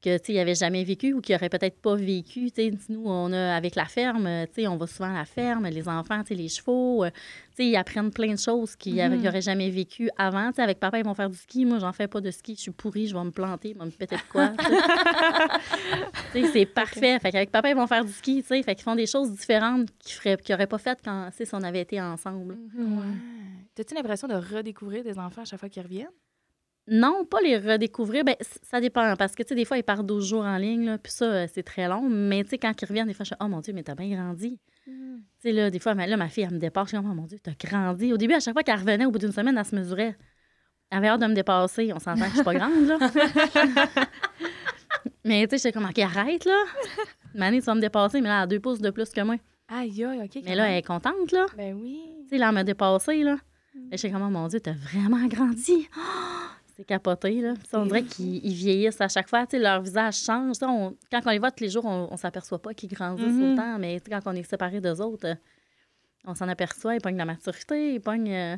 que 0.00 0.16
tu 0.18 0.26
sais, 0.26 0.32
ils 0.32 0.36
n'avaient 0.36 0.54
jamais 0.54 0.84
vécu 0.84 1.12
ou 1.12 1.20
qu'ils 1.20 1.34
n'auraient 1.34 1.48
peut-être 1.48 1.80
pas 1.80 1.96
vécu. 1.96 2.50
Tu 2.52 2.70
sais, 2.70 2.70
nous, 2.88 3.02
on 3.06 3.32
a 3.32 3.54
avec 3.56 3.74
la 3.74 3.84
ferme, 3.86 4.28
tu 4.54 4.62
sais, 4.62 4.68
on 4.68 4.76
va 4.76 4.86
souvent 4.86 5.10
à 5.10 5.18
la 5.18 5.24
ferme, 5.24 5.66
les 5.66 5.88
enfants, 5.88 6.20
tu 6.22 6.28
sais, 6.28 6.34
les 6.34 6.48
chevaux, 6.48 7.04
euh, 7.04 7.10
tu 7.10 7.56
sais, 7.64 7.66
ils 7.66 7.76
apprennent 7.76 8.10
plein 8.12 8.32
de 8.32 8.38
choses 8.38 8.76
qu'ils 8.76 8.94
Mhm. 8.94 9.22
n'auraient 9.22 9.40
jamais 9.42 9.70
vécu 9.70 10.08
avant. 10.16 10.48
Tu 10.50 10.56
sais, 10.56 10.62
avec 10.62 10.78
papa, 10.78 10.98
ils 10.98 11.04
vont 11.04 11.14
faire 11.14 11.28
du 11.30 11.36
ski. 11.36 11.64
Moi, 11.64 11.78
j'en 11.80 11.92
fais 11.92 12.06
pas 12.08 12.20
de 12.20 12.30
ski. 12.30 12.54
Je 12.54 12.60
suis 12.60 12.70
pourrie, 12.70 13.08
je 13.08 13.16
vais 13.16 13.24
me 13.24 13.30
planter, 13.30 13.72
je 13.74 13.78
vais 13.78 13.84
me 13.86 13.90
péter 13.90 14.16
de 14.16 14.22
quoi. 14.30 14.52
c'est 16.32 16.66
parfait. 16.66 17.18
Fait 17.18 17.30
qu'avec 17.32 17.50
papa, 17.50 17.70
ils 17.70 17.76
vont 17.76 17.86
faire 17.86 18.04
du 18.04 18.12
ski, 18.12 18.42
tu 18.42 18.48
sais. 18.48 18.62
Fait 18.62 18.74
qu'ils 18.74 18.84
font 18.84 18.94
des 18.94 19.06
choses 19.06 19.32
différentes 19.32 19.88
qu'ils 19.98 20.14
feraient, 20.14 20.36
qu'ils 20.36 20.54
n'auraient 20.54 20.66
pas 20.66 20.78
faites 20.78 21.00
quand, 21.04 21.28
tu 21.30 21.38
sais, 21.38 21.44
si 21.44 21.54
on 21.54 21.62
avait 21.62 21.80
été 21.80 22.00
ensemble. 22.00 22.56
Mhm. 22.74 22.98
Ouais. 22.98 23.04
T'as-tu 23.74 23.94
l'impression 23.94 24.28
de 24.28 24.34
redécouvrir 24.34 25.04
des 25.04 25.18
enfants 25.18 25.42
à 25.42 25.44
chaque 25.44 25.60
fois 25.60 25.68
qu'ils 25.68 25.82
reviennent? 25.82 26.06
Non, 26.90 27.24
pas 27.24 27.40
les 27.42 27.58
redécouvrir. 27.58 28.24
Ben, 28.24 28.34
ça 28.62 28.80
dépend. 28.80 29.14
Parce 29.16 29.34
que, 29.34 29.42
tu 29.42 29.48
sais, 29.50 29.54
des 29.54 29.64
fois, 29.64 29.76
ils 29.78 29.82
partent 29.82 30.06
12 30.06 30.26
jours 30.26 30.44
en 30.44 30.56
ligne, 30.56 30.86
là, 30.86 30.98
puis 30.98 31.12
ça, 31.12 31.24
euh, 31.26 31.46
c'est 31.52 31.62
très 31.62 31.86
long. 31.86 32.08
Mais, 32.08 32.42
tu 32.44 32.50
sais, 32.50 32.58
quand 32.58 32.72
ils 32.80 32.84
reviennent, 32.86 33.06
des 33.06 33.14
fois, 33.14 33.24
je 33.24 33.28
suis 33.28 33.36
Oh 33.40 33.48
mon 33.48 33.60
Dieu, 33.60 33.72
mais 33.74 33.82
t'as 33.82 33.94
bien 33.94 34.08
grandi. 34.16 34.58
Tu 34.84 34.92
sais, 35.40 35.52
là, 35.52 35.70
des 35.70 35.78
fois, 35.78 35.94
ma- 35.94 36.06
là, 36.06 36.16
ma 36.16 36.28
fille, 36.28 36.44
elle 36.44 36.54
me 36.54 36.58
dépasse. 36.58 36.86
Je 36.86 36.96
suis 36.96 36.96
comme 36.96 37.10
Oh 37.10 37.14
mon 37.14 37.26
Dieu, 37.26 37.38
t'as 37.42 37.52
grandi. 37.52 38.12
Au 38.12 38.16
début, 38.16 38.32
à 38.34 38.40
chaque 38.40 38.54
fois 38.54 38.62
qu'elle 38.62 38.78
revenait, 38.78 39.04
au 39.04 39.10
bout 39.10 39.18
d'une 39.18 39.32
semaine, 39.32 39.56
elle 39.58 39.64
se 39.64 39.76
mesurait. 39.76 40.16
Elle 40.90 40.98
avait 40.98 41.08
hâte 41.08 41.20
de 41.20 41.26
me 41.26 41.34
dépasser. 41.34 41.92
On 41.94 41.98
s'entend 41.98 42.22
que 42.24 42.30
je 42.30 42.34
suis 42.36 42.44
pas 42.44 42.54
grande, 42.54 42.86
là. 42.86 42.98
mais, 45.24 45.46
tu 45.46 45.58
sais, 45.58 45.68
j'étais 45.68 45.72
comme 45.72 45.88
OK, 45.88 45.98
arrête, 45.98 46.44
là. 46.46 46.64
Mané, 47.34 47.58
tu 47.60 47.66
vas 47.66 47.74
me 47.74 47.80
dépasser, 47.80 48.20
mais 48.22 48.28
là, 48.28 48.38
elle 48.38 48.42
a 48.44 48.46
deux 48.46 48.60
pouces 48.60 48.80
de 48.80 48.90
plus 48.90 49.10
que 49.10 49.20
moi. 49.20 49.36
Aïe, 49.68 50.02
aïe, 50.04 50.22
OK. 50.24 50.42
Mais 50.44 50.54
là, 50.54 50.70
elle 50.70 50.78
est 50.78 50.82
contente, 50.86 51.32
là. 51.32 51.44
Ben 51.56 51.74
oui. 51.74 52.00
Tu 52.22 52.28
sais, 52.30 52.38
là, 52.38 52.48
elle 52.48 52.54
m'a 52.54 52.64
dépassé, 52.64 53.22
là. 53.22 53.32
Là, 53.32 53.38
j'étais 53.92 54.10
comme, 54.10 54.22
oh 54.22 54.30
mon 54.30 54.48
Dieu, 54.48 54.60
t'as 54.60 54.72
vraiment 54.72 55.26
grandi. 55.26 55.86
Ah! 55.96 56.54
C'est 56.78 56.84
capoté, 56.84 57.40
là. 57.40 57.54
On 57.72 57.86
dirait 57.86 58.04
qu'ils 58.04 58.36
ils 58.46 58.54
vieillissent 58.54 59.00
à 59.00 59.08
chaque 59.08 59.28
fois. 59.28 59.44
Tu 59.46 59.56
sais, 59.56 59.58
leur 59.58 59.82
visage 59.82 60.14
change. 60.22 60.56
On- 60.62 60.96
quand 61.10 61.20
on 61.26 61.30
les 61.30 61.38
voit 61.40 61.50
tous 61.50 61.64
les 61.64 61.70
jours, 61.70 61.84
on, 61.84 62.08
on 62.10 62.16
s'aperçoit 62.16 62.62
pas 62.62 62.72
qu'ils 62.72 62.88
grandissent 62.90 63.34
Mhm. 63.34 63.52
autant. 63.52 63.78
Mais 63.80 63.98
tu 64.00 64.04
sais, 64.04 64.10
quand 64.22 64.30
on 64.32 64.34
est 64.36 64.44
séparés 64.44 64.80
d'eux 64.80 65.00
autres, 65.00 65.36
on 66.24 66.34
s'en 66.36 66.48
aperçoit. 66.48 66.94
Ils 66.94 67.00
pognent 67.00 67.16
la 67.18 67.24
maturité, 67.24 67.94
ils 67.94 68.00
pognent... 68.00 68.32
euh, 68.32 68.56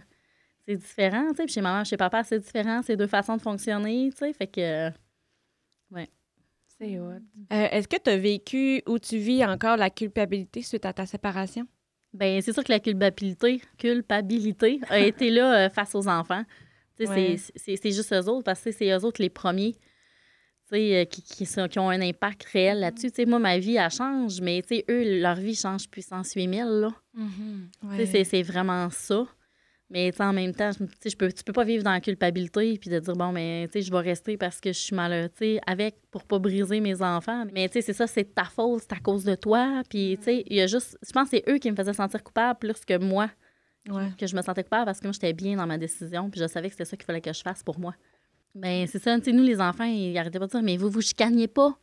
c'est 0.69 0.77
différent, 0.77 1.31
tu 1.31 1.37
sais. 1.37 1.45
Puis 1.45 1.55
chez 1.55 1.61
maman, 1.63 1.83
chez 1.85 1.97
papa, 1.97 2.23
c'est 2.23 2.39
différent. 2.39 2.83
C'est 2.85 2.97
deux 2.97 3.07
façons 3.07 3.37
de 3.39 3.43
fonctionner, 3.43 4.11
tu 4.13 4.19
sais. 4.19 4.33
Fait 4.35 4.47
que... 4.47 4.61
euh, 4.61 4.91
C'est 6.79 6.99
hot. 6.99 7.13
Euh, 7.53 7.69
Est-ce 7.73 7.89
que 7.89 7.97
tu 8.03 8.09
as 8.11 8.17
vécu 8.17 8.83
ou 8.87 8.99
tu 8.99 9.19
vis 9.19 9.45
encore 9.45 9.77
la 9.77 9.91
culpabilité 9.91 10.63
suite 10.63 10.87
à 10.87 10.93
ta 10.93 11.05
séparation? 11.05 11.67
Ben, 12.15 12.41
c'est 12.41 12.53
sûr 12.55 12.65
que 12.65 12.73
la 12.73 12.81
culpabilité, 12.81 13.61
culpabilité 13.79 14.81
a 14.89 14.99
été 14.99 15.31
là 15.31 15.67
euh, 15.67 15.69
face 15.71 15.95
aux 15.95 16.09
enfants. 16.09 16.43
Ouais. 17.09 17.37
c'est- 17.57 17.77
juste 17.93 18.13
eux 18.13 18.29
autres, 18.29 18.45
parce 18.45 18.61
que 18.63 18.73
c'est 18.73 18.91
eux 18.91 19.05
autres 19.05 19.21
les 19.23 19.31
premiers 19.31 19.75
euh, 20.73 21.05
qui, 21.05 21.23
qui, 21.23 21.47
sont- 21.47 21.67
qui 21.67 21.79
ont 21.81 21.91
un 21.91 22.01
impact 22.01 22.45
réel 22.45 22.79
là-dessus. 22.81 23.11
Moi, 23.27 23.39
ma 23.41 23.59
vie, 23.59 23.77
elle 23.77 23.91
change, 23.91 24.41
mais 24.41 24.63
eux, 24.89 25.21
leur 25.21 25.35
vie 25.35 25.57
change 25.57 25.89
puissance 25.89 26.33
8000. 26.35 26.65
Là. 26.65 26.91
Tu 27.91 27.97
sais, 27.99 28.07
c'est- 28.07 28.25
C'est 28.25 28.43
vraiment 28.43 28.89
ça. 28.91 29.27
Mais 29.93 30.13
en 30.29 30.33
même 30.33 30.55
temps, 30.55 30.71
je, 30.71 31.17
peux, 31.17 31.33
tu 31.33 31.43
peux 31.43 31.53
pas 31.53 31.65
vivre 31.65 31.83
dans 31.83 31.91
la 31.91 32.01
culpabilité 32.01 32.79
puis 32.79 32.89
de 32.89 33.01
dire, 33.01 33.15
bon, 33.17 33.33
mais 33.33 33.67
tu 33.67 33.73
sais, 33.73 33.83
je 33.83 33.91
vais 33.91 33.99
rester 33.99 34.37
parce 34.37 34.61
que 34.61 34.73
je 34.73 34.79
suis 34.79 34.95
sais, 35.39 35.61
avec, 35.67 35.97
pour 36.13 36.23
pas 36.23 36.39
briser 36.39 36.79
mes 36.79 37.03
enfants. 37.03 37.45
Mais 37.53 37.69
tu 37.69 37.73
sais, 37.73 37.81
c'est 37.81 37.93
ça, 37.93 38.07
c'est 38.07 38.33
ta 38.33 38.45
faute, 38.45 38.83
c'est 38.83 38.93
à 38.93 39.01
cause 39.01 39.25
de 39.25 39.35
toi. 39.35 39.83
Puis, 39.91 40.17
tu 40.19 40.23
sais, 40.27 40.45
il 40.47 40.55
y 40.55 40.61
a 40.61 40.69
juste, 40.69 40.97
je 41.05 41.11
pense 41.11 41.29
que 41.29 41.39
c'est 41.39 41.51
eux 41.53 41.59
qui 41.59 41.69
me 41.69 41.75
faisaient 41.75 41.93
sentir 41.93 42.23
coupable 42.23 42.61
plus 42.61 42.85
que 42.85 42.97
moi, 42.99 43.29
Ouais. 43.89 44.11
que 44.19 44.27
je 44.27 44.37
me 44.37 44.43
sentais 44.43 44.63
coupable 44.63 44.85
parce 44.85 45.01
que 45.01 45.07
moi, 45.07 45.13
j'étais 45.13 45.33
bien 45.33 45.57
dans 45.57 45.67
ma 45.67 45.79
décision 45.79 46.29
puis 46.31 46.41
je 46.41 46.47
savais 46.47 46.69
que 46.69 46.75
c'était 46.75 46.85
ça 46.85 46.97
qu'il 46.97 47.07
fallait 47.07 47.21
que 47.21 47.33
je 47.33 47.41
fasse 47.43 47.63
pour 47.63 47.79
moi. 47.79 47.95
Ben, 48.55 48.87
c'est 48.87 48.99
ça, 49.03 49.17
tu 49.19 49.25
sais, 49.27 49.33
nous, 49.33 49.43
les 49.45 49.61
enfants, 49.61 49.85
ils 49.85 50.17
arrêtaient 50.19 50.39
pas 50.39 50.47
de 50.47 50.51
dire, 50.51 50.63
mais 50.63 50.77
vous 50.77 50.91
vous 50.91 51.01
chicaniez 51.01 51.49
pas. 51.49 51.79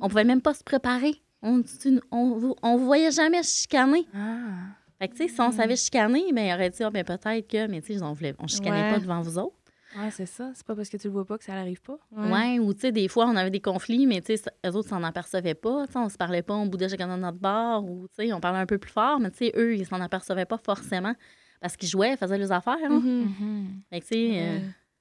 On 0.00 0.08
pouvait 0.08 0.24
même 0.24 0.42
pas 0.42 0.52
se 0.52 0.62
préparer. 0.64 1.14
On, 1.42 1.62
on, 2.10 2.34
vous- 2.38 2.56
on 2.62 2.76
voyait 2.76 3.10
jamais 3.12 3.42
chicaner. 3.42 4.04
Ah. 4.14 4.74
Fait 4.98 5.08
que, 5.08 5.14
tu 5.14 5.22
sais, 5.22 5.28
si 5.28 5.40
on 5.40 5.52
savait 5.52 5.76
chicaner, 5.76 6.32
ben, 6.32 6.44
il 6.46 6.52
aurait 6.52 6.70
dit, 6.70 6.82
ah, 6.82 6.90
ben, 6.90 7.04
peut-être 7.04 7.46
que, 7.48 7.66
mais, 7.68 7.80
tu 7.82 7.94
sais, 7.94 8.02
on, 8.02 8.12
voulait, 8.14 8.34
on 8.38 8.46
chicanait 8.46 8.88
Ouais. 8.88 8.92
pas 8.94 8.98
devant 8.98 9.20
vous 9.22 9.38
autres. 9.38 9.56
Ouais, 9.96 10.10
c'est 10.10 10.26
ça. 10.26 10.50
C'est 10.54 10.66
pas 10.66 10.74
parce 10.74 10.88
que 10.88 10.96
tu 10.96 11.06
le 11.06 11.12
vois 11.12 11.24
pas 11.24 11.38
que 11.38 11.44
ça 11.44 11.52
n'arrive 11.54 11.80
pas. 11.80 11.98
Ouais. 12.12 12.58
ou, 12.58 12.74
tu 12.74 12.80
sais, 12.80 12.92
des 12.92 13.08
fois, 13.08 13.26
on 13.26 13.36
avait 13.36 13.50
des 13.50 13.60
conflits, 13.60 14.06
mais, 14.06 14.20
tu 14.20 14.36
sais, 14.36 14.50
eux 14.66 14.70
autres 14.74 14.88
s'en 14.88 15.02
apercevaient 15.02 15.54
pas. 15.54 15.86
Tu 15.86 15.92
sais, 15.92 15.98
on 15.98 16.08
se 16.08 16.16
parlait 16.16 16.42
pas, 16.42 16.54
on 16.54 16.66
boudait 16.66 16.88
chacun 16.88 17.06
dans 17.06 17.16
notre 17.16 17.38
bar, 17.38 17.84
ou, 17.84 18.08
tu 18.08 18.26
sais, 18.26 18.32
on 18.32 18.40
parlait 18.40 18.58
un 18.58 18.66
peu 18.66 18.78
plus 18.78 18.90
fort, 18.90 19.20
mais, 19.20 19.30
tu 19.30 19.38
sais, 19.38 19.52
eux, 19.56 19.76
ils 19.76 19.86
s'en 19.86 20.00
apercevaient 20.00 20.44
pas 20.46 20.58
forcément 20.58 21.14
parce 21.60 21.76
qu'ils 21.76 21.88
jouaient, 21.88 22.12
ils 22.12 22.16
faisaient 22.16 22.38
leurs 22.38 22.52
affaires. 22.52 22.76
hein. 22.84 23.00
Mhm. 23.00 23.82
Fait 23.90 24.00
que, 24.00 24.04
tu 24.06 24.14
sais, 24.14 24.30
euh, 24.40 24.58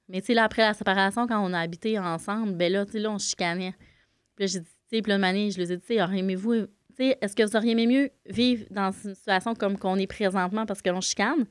mais, 0.08 0.22
tu 0.22 0.28
sais, 0.28 0.34
là, 0.34 0.44
après 0.44 0.62
la 0.62 0.74
séparation, 0.74 1.28
quand 1.28 1.44
on 1.44 1.52
a 1.54 1.60
habité 1.60 1.98
ensemble, 2.00 2.54
ben 2.54 2.72
là, 2.72 2.86
tu 2.86 2.94
sais, 2.94 3.00
là, 3.00 3.12
on 3.12 3.18
chicanait. 3.18 3.74
Puis 4.36 4.44
là, 4.44 4.48
j'ai 4.48 4.60
dit, 4.60 4.66
tu 4.90 4.98
sais, 4.98 5.02
puis 5.02 5.12
là, 5.12 5.18
je 5.18 5.58
les 5.58 5.72
ai 5.74 5.78
dit, 5.78 5.84
tu 5.84 5.96
sais, 5.96 6.68
sais, 6.96 7.18
est-ce 7.22 7.36
que 7.36 7.44
vous 7.44 7.56
auriez 7.56 7.72
aimé 7.72 7.88
mieux 7.88 8.10
vivre 8.26 8.66
dans 8.72 8.92
une 8.92 9.16
situation 9.16 9.54
comme 9.56 9.78
qu'on 9.78 9.98
est 9.98 10.08
présentement 10.08 10.66
parce 10.66 10.82
que 10.82 10.90
l'on 10.90 11.02
chicane? 11.02 11.46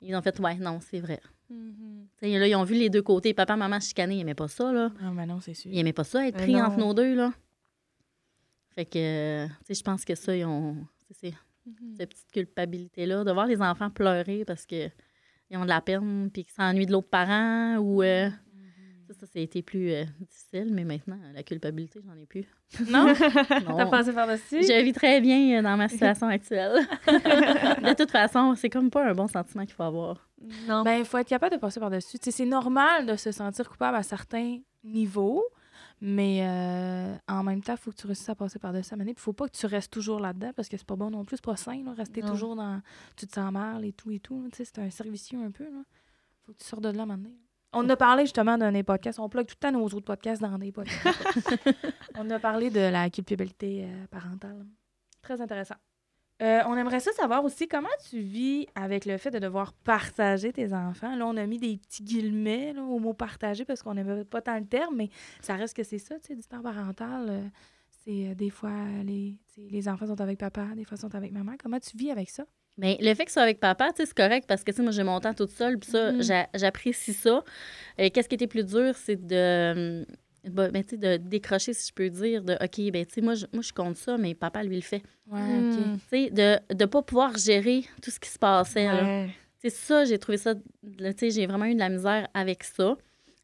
Ils 0.00 0.14
ont 0.16 0.22
fait, 0.22 0.38
ouais, 0.40 0.56
non, 0.56 0.80
c'est 0.80 1.00
vrai. 1.00 1.20
Tu 2.18 2.28
sais, 2.28 2.38
là, 2.38 2.46
ils 2.46 2.54
ont 2.56 2.64
vu 2.64 2.74
les 2.74 2.90
deux 2.90 3.02
côtés. 3.02 3.34
Papa, 3.34 3.56
maman 3.56 3.80
chicaner, 3.80 4.14
ils 4.14 4.18
n'aimaient 4.18 4.34
pas 4.34 4.48
ça, 4.48 4.72
là. 4.72 4.90
Ah, 5.02 5.10
ben 5.14 5.26
non, 5.26 5.40
c'est 5.40 5.54
sûr. 5.54 5.70
Ils 5.70 5.76
n'aimaient 5.76 5.92
pas 5.92 6.04
ça, 6.04 6.26
être 6.26 6.36
pris 6.38 6.60
entre 6.60 6.78
nos 6.78 6.94
deux, 6.94 7.14
là. 7.14 7.32
Fait 8.74 8.84
que, 8.86 9.46
tu 9.46 9.52
sais, 9.66 9.74
je 9.74 9.82
pense 9.82 10.04
que 10.04 10.14
ça, 10.14 10.34
ils 10.36 10.44
ont. 10.44 10.76
c'est- 11.10 11.34
Mhm. 11.66 11.94
cette 11.96 12.08
petite 12.10 12.30
culpabilité-là, 12.32 13.22
de 13.22 13.30
voir 13.30 13.46
les 13.46 13.60
enfants 13.62 13.88
pleurer 13.90 14.44
parce 14.44 14.66
que 14.66 14.88
ils 15.50 15.56
ont 15.58 15.62
de 15.64 15.68
la 15.68 15.80
peine, 15.80 16.28
puis 16.32 16.44
qu'ils 16.44 16.54
s'ennuient 16.54 16.86
de 16.86 16.92
l'autre 16.92 17.08
parent, 17.10 17.76
ou. 17.76 18.02
euh, 18.02 18.30
ça, 19.08 19.14
ça, 19.20 19.26
ça 19.26 19.38
a 19.38 19.42
été 19.42 19.60
plus 19.62 19.90
euh, 19.92 20.04
difficile, 20.20 20.70
mais 20.72 20.84
maintenant, 20.84 21.18
la 21.34 21.42
culpabilité, 21.42 22.00
j'en 22.04 22.16
ai 22.16 22.24
plus. 22.26 22.46
Non? 22.88 23.04
Non. 23.68 23.76
T'as 23.76 23.86
passé 23.86 24.12
par-dessus? 24.12 24.62
Je 24.62 24.82
vis 24.82 24.92
très 24.94 25.20
bien 25.20 25.58
euh, 25.58 25.62
dans 25.62 25.76
ma 25.76 25.88
situation 25.88 26.26
actuelle. 26.28 26.80
de 27.06 27.94
toute 27.94 28.10
façon, 28.10 28.54
c'est 28.56 28.70
comme 28.70 28.90
pas 28.90 29.08
un 29.10 29.14
bon 29.14 29.28
sentiment 29.28 29.64
qu'il 29.66 29.74
faut 29.74 29.82
avoir. 29.84 30.28
Non. 30.68 30.82
Ben, 30.82 30.98
il 30.98 31.04
faut 31.04 31.18
être 31.18 31.28
capable 31.28 31.54
de 31.54 31.60
passer 31.60 31.80
par-dessus. 31.80 32.18
C'est 32.20 32.44
normal 32.44 33.06
de 33.06 33.16
se 33.16 33.32
sentir 33.32 33.68
coupable 33.68 33.96
à 33.96 34.02
certains 34.02 34.58
niveaux, 34.84 35.44
mais 36.00 36.40
euh, 36.42 37.14
en 37.28 37.42
même 37.42 37.62
temps, 37.62 37.74
il 37.74 37.78
faut 37.78 37.90
que 37.90 37.96
tu 37.96 38.06
réussisses 38.06 38.28
à 38.28 38.34
passer 38.34 38.58
par-dessus 38.58 38.94
Il 38.98 39.04
ne 39.04 39.12
faut 39.16 39.32
pas 39.32 39.46
que 39.48 39.56
tu 39.56 39.66
restes 39.66 39.92
toujours 39.92 40.20
là-dedans 40.20 40.52
parce 40.54 40.68
que 40.68 40.76
c'est 40.76 40.86
pas 40.86 40.96
bon 40.96 41.10
non 41.10 41.24
plus. 41.24 41.36
C'est 41.36 41.44
pas 41.44 41.56
sain, 41.56 41.82
là, 41.84 41.92
rester 41.92 42.22
toujours 42.22 42.56
dans. 42.56 42.80
Tu 43.16 43.26
te 43.26 43.34
sens 43.34 43.52
mal 43.52 43.84
et 43.84 43.92
tout 43.92 44.10
et 44.10 44.18
tout. 44.18 44.48
C'est 44.52 44.78
un 44.78 44.90
servicieux 44.90 45.38
un 45.42 45.50
peu. 45.50 45.64
Il 45.64 46.46
faut 46.46 46.52
que 46.52 46.58
tu 46.58 46.64
sortes 46.64 46.82
de 46.82 46.90
là 46.90 47.06
maintenant. 47.06 47.30
On 47.74 47.88
a 47.88 47.96
parlé 47.96 48.24
justement 48.24 48.58
d'un 48.58 48.72
des 48.72 48.82
podcasts. 48.82 49.18
On 49.18 49.28
plug 49.28 49.46
tout 49.46 49.54
le 49.56 49.60
temps 49.60 49.72
nos 49.72 49.84
autres 49.86 50.00
podcasts 50.00 50.42
dans 50.42 50.58
des 50.58 50.72
podcasts. 50.72 51.26
On 52.18 52.28
a 52.28 52.38
parlé 52.38 52.68
de 52.68 52.80
la 52.80 53.08
culpabilité 53.08 53.84
euh, 53.84 54.06
parentale. 54.10 54.66
Très 55.22 55.40
intéressant. 55.40 55.76
Euh, 56.42 56.60
on 56.66 56.76
aimerait 56.76 56.98
ça 56.98 57.12
savoir 57.12 57.44
aussi 57.44 57.68
comment 57.68 57.88
tu 58.10 58.18
vis 58.18 58.66
avec 58.74 59.04
le 59.06 59.16
fait 59.16 59.30
de 59.30 59.38
devoir 59.38 59.72
partager 59.72 60.52
tes 60.52 60.72
enfants. 60.72 61.14
Là, 61.14 61.26
on 61.26 61.36
a 61.36 61.46
mis 61.46 61.58
des 61.58 61.76
petits 61.76 62.02
guillemets 62.02 62.74
au 62.78 62.98
mot 62.98 63.12
partager 63.12 63.64
parce 63.64 63.82
qu'on 63.82 63.94
n'aimait 63.94 64.24
pas 64.24 64.42
tant 64.42 64.58
le 64.58 64.66
terme, 64.66 64.96
mais 64.96 65.08
ça 65.40 65.54
reste 65.54 65.76
que 65.76 65.84
c'est 65.84 65.98
ça, 65.98 66.16
tu 66.16 66.28
sais, 66.28 66.34
du 66.34 66.42
temps 66.42 66.60
parental. 66.60 67.26
Euh, 67.28 67.42
c'est 68.04 68.28
euh, 68.28 68.34
des 68.34 68.50
fois, 68.50 68.72
les, 69.04 69.36
les 69.56 69.88
enfants 69.88 70.06
sont 70.06 70.20
avec 70.20 70.38
papa, 70.38 70.66
des 70.74 70.84
fois 70.84 70.96
sont 70.96 71.14
avec 71.14 71.30
maman. 71.30 71.52
Comment 71.62 71.78
tu 71.78 71.96
vis 71.96 72.10
avec 72.10 72.28
ça? 72.28 72.44
Bien, 72.76 72.96
le 72.98 73.14
fait 73.14 73.24
que 73.24 73.30
ce 73.30 73.34
soit 73.34 73.42
avec 73.42 73.60
papa, 73.60 73.90
c'est 73.94 74.12
correct 74.12 74.46
parce 74.48 74.64
que 74.64 74.82
moi, 74.82 74.90
j'ai 74.90 75.04
mon 75.04 75.20
temps 75.20 75.34
toute 75.34 75.50
seule, 75.50 75.78
puis 75.78 75.90
ça, 75.90 76.10
mm-hmm. 76.10 76.46
j'apprécie 76.54 77.12
ça. 77.12 77.44
Qu'est-ce 77.98 78.28
qui 78.28 78.34
était 78.34 78.46
plus 78.46 78.64
dur, 78.64 78.96
c'est 78.96 79.24
de 79.24 80.06
bah, 80.44 80.70
ben, 80.70 80.82
de 80.90 81.16
décrocher, 81.16 81.72
si 81.72 81.88
je 81.88 81.94
peux 81.94 82.10
dire, 82.10 82.42
de 82.42 82.54
OK, 82.54 82.92
ben, 82.92 83.06
tu 83.06 83.14
sais, 83.14 83.20
moi, 83.20 83.34
je, 83.34 83.46
moi, 83.52 83.62
je 83.62 83.72
compte 83.72 83.96
ça, 83.96 84.18
mais 84.18 84.34
papa, 84.34 84.62
lui, 84.62 84.76
le 84.76 84.82
fait. 84.82 85.02
Ouais. 85.30 85.40
Hmm. 85.40 85.98
Tu 85.98 86.00
sais, 86.10 86.30
de 86.30 86.58
ne 86.74 86.84
pas 86.86 87.02
pouvoir 87.02 87.36
gérer 87.36 87.84
tout 88.02 88.10
ce 88.10 88.18
qui 88.18 88.28
se 88.28 88.38
passait. 88.38 88.88
Ouais. 88.88 89.30
C'est 89.58 89.70
ça, 89.70 90.04
j'ai 90.04 90.18
trouvé 90.18 90.38
ça, 90.38 90.54
tu 90.56 90.60
sais, 91.16 91.30
j'ai 91.30 91.46
vraiment 91.46 91.66
eu 91.66 91.74
de 91.74 91.78
la 91.78 91.88
misère 91.88 92.28
avec 92.34 92.64
ça. 92.64 92.96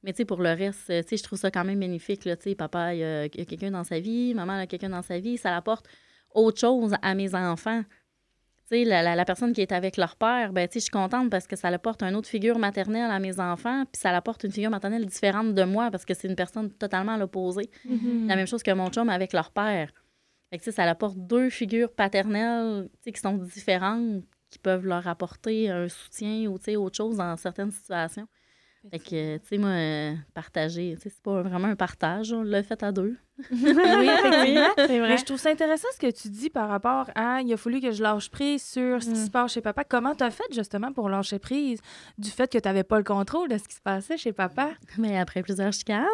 Mais 0.02 0.12
tu 0.12 0.18
sais, 0.18 0.24
pour 0.24 0.42
le 0.42 0.50
reste, 0.50 0.86
tu 0.86 1.08
sais, 1.08 1.16
je 1.16 1.22
trouve 1.22 1.38
ça 1.38 1.50
quand 1.50 1.64
même 1.64 1.78
magnifique, 1.78 2.24
là, 2.24 2.36
tu 2.36 2.50
sais, 2.50 2.54
papa, 2.54 2.94
il 2.94 3.00
y 3.00 3.04
a, 3.04 3.22
a 3.22 3.28
quelqu'un 3.28 3.70
dans 3.70 3.84
sa 3.84 4.00
vie, 4.00 4.34
maman, 4.34 4.54
a 4.54 4.66
quelqu'un 4.66 4.90
dans 4.90 5.02
sa 5.02 5.18
vie, 5.18 5.38
ça 5.38 5.56
apporte 5.56 5.86
autre 6.34 6.58
chose 6.58 6.94
à 7.02 7.14
mes 7.14 7.34
enfants 7.34 7.82
la, 8.70 9.16
la, 9.16 9.24
personne 9.24 9.52
qui 9.52 9.60
est 9.60 9.72
avec 9.72 9.96
leur 9.96 10.16
père, 10.16 10.52
ben, 10.52 10.68
je 10.72 10.78
suis 10.78 10.90
contente 10.90 11.30
parce 11.30 11.46
que 11.46 11.56
ça 11.56 11.68
apporte 11.68 12.02
une 12.02 12.14
autre 12.14 12.28
figure 12.28 12.58
maternelle 12.58 13.10
à 13.10 13.18
mes 13.18 13.40
enfants, 13.40 13.84
puis 13.90 14.00
ça 14.00 14.10
apporte 14.16 14.44
une 14.44 14.52
figure 14.52 14.70
maternelle 14.70 15.06
différente 15.06 15.54
de 15.54 15.64
moi 15.64 15.90
parce 15.90 16.04
que 16.04 16.14
c'est 16.14 16.28
une 16.28 16.36
personne 16.36 16.70
totalement 16.70 17.12
à 17.12 17.18
l'opposé. 17.18 17.70
Mm-hmm. 17.86 18.26
La 18.26 18.36
même 18.36 18.46
chose 18.46 18.62
que 18.62 18.70
mon 18.70 18.90
chum 18.90 19.08
avec 19.08 19.32
leur 19.32 19.50
père. 19.50 19.92
Fait 20.50 20.58
que, 20.58 20.70
ça 20.70 20.84
apporte 20.84 21.16
deux 21.18 21.50
figures 21.50 21.92
paternelles 21.92 22.88
qui 23.04 23.20
sont 23.20 23.34
différentes, 23.34 24.24
qui 24.50 24.58
peuvent 24.58 24.86
leur 24.86 25.06
apporter 25.06 25.68
un 25.68 25.88
soutien 25.88 26.46
ou 26.48 26.58
autre 26.82 26.96
chose 26.96 27.16
dans 27.16 27.36
certaines 27.36 27.70
situations. 27.70 28.26
Fait 28.90 28.98
que, 28.98 29.36
tu 29.38 29.46
sais, 29.46 29.58
moi, 29.58 29.70
euh, 29.70 30.14
partager, 30.34 30.94
tu 30.96 31.02
sais, 31.02 31.10
c'est 31.10 31.22
pas 31.22 31.42
vraiment 31.42 31.68
un 31.68 31.76
partage, 31.76 32.32
on 32.32 32.42
l'a 32.42 32.62
fait 32.62 32.82
à 32.82 32.92
deux. 32.92 33.16
oui, 33.50 33.70
effectivement. 33.70 34.68
c'est 34.76 34.98
vrai. 34.98 35.08
Mais 35.08 35.16
je 35.16 35.24
trouve 35.24 35.38
ça 35.38 35.50
intéressant 35.50 35.88
ce 35.94 35.98
que 35.98 36.10
tu 36.10 36.28
dis 36.28 36.48
par 36.48 36.68
rapport 36.68 37.10
à 37.14 37.40
il 37.40 37.52
a 37.52 37.56
fallu 37.56 37.80
que 37.80 37.92
je 37.92 38.02
lâche 38.02 38.30
prise 38.30 38.62
sur 38.62 39.02
ce 39.02 39.10
qui 39.10 39.20
mm. 39.20 39.26
se 39.26 39.30
passe 39.30 39.52
chez 39.52 39.60
papa. 39.60 39.84
Comment 39.84 40.14
tu 40.14 40.24
as 40.24 40.30
fait 40.30 40.44
justement 40.52 40.92
pour 40.92 41.08
lâcher 41.08 41.38
prise 41.38 41.80
du 42.16 42.30
fait 42.30 42.50
que 42.50 42.58
tu 42.58 42.66
n'avais 42.66 42.82
pas 42.82 42.98
le 42.98 43.04
contrôle 43.04 43.48
de 43.48 43.58
ce 43.58 43.64
qui 43.68 43.74
se 43.74 43.80
passait 43.80 44.16
chez 44.16 44.32
papa? 44.32 44.70
Mais 44.98 45.18
après 45.18 45.42
plusieurs 45.42 45.72
chicanes. 45.72 46.06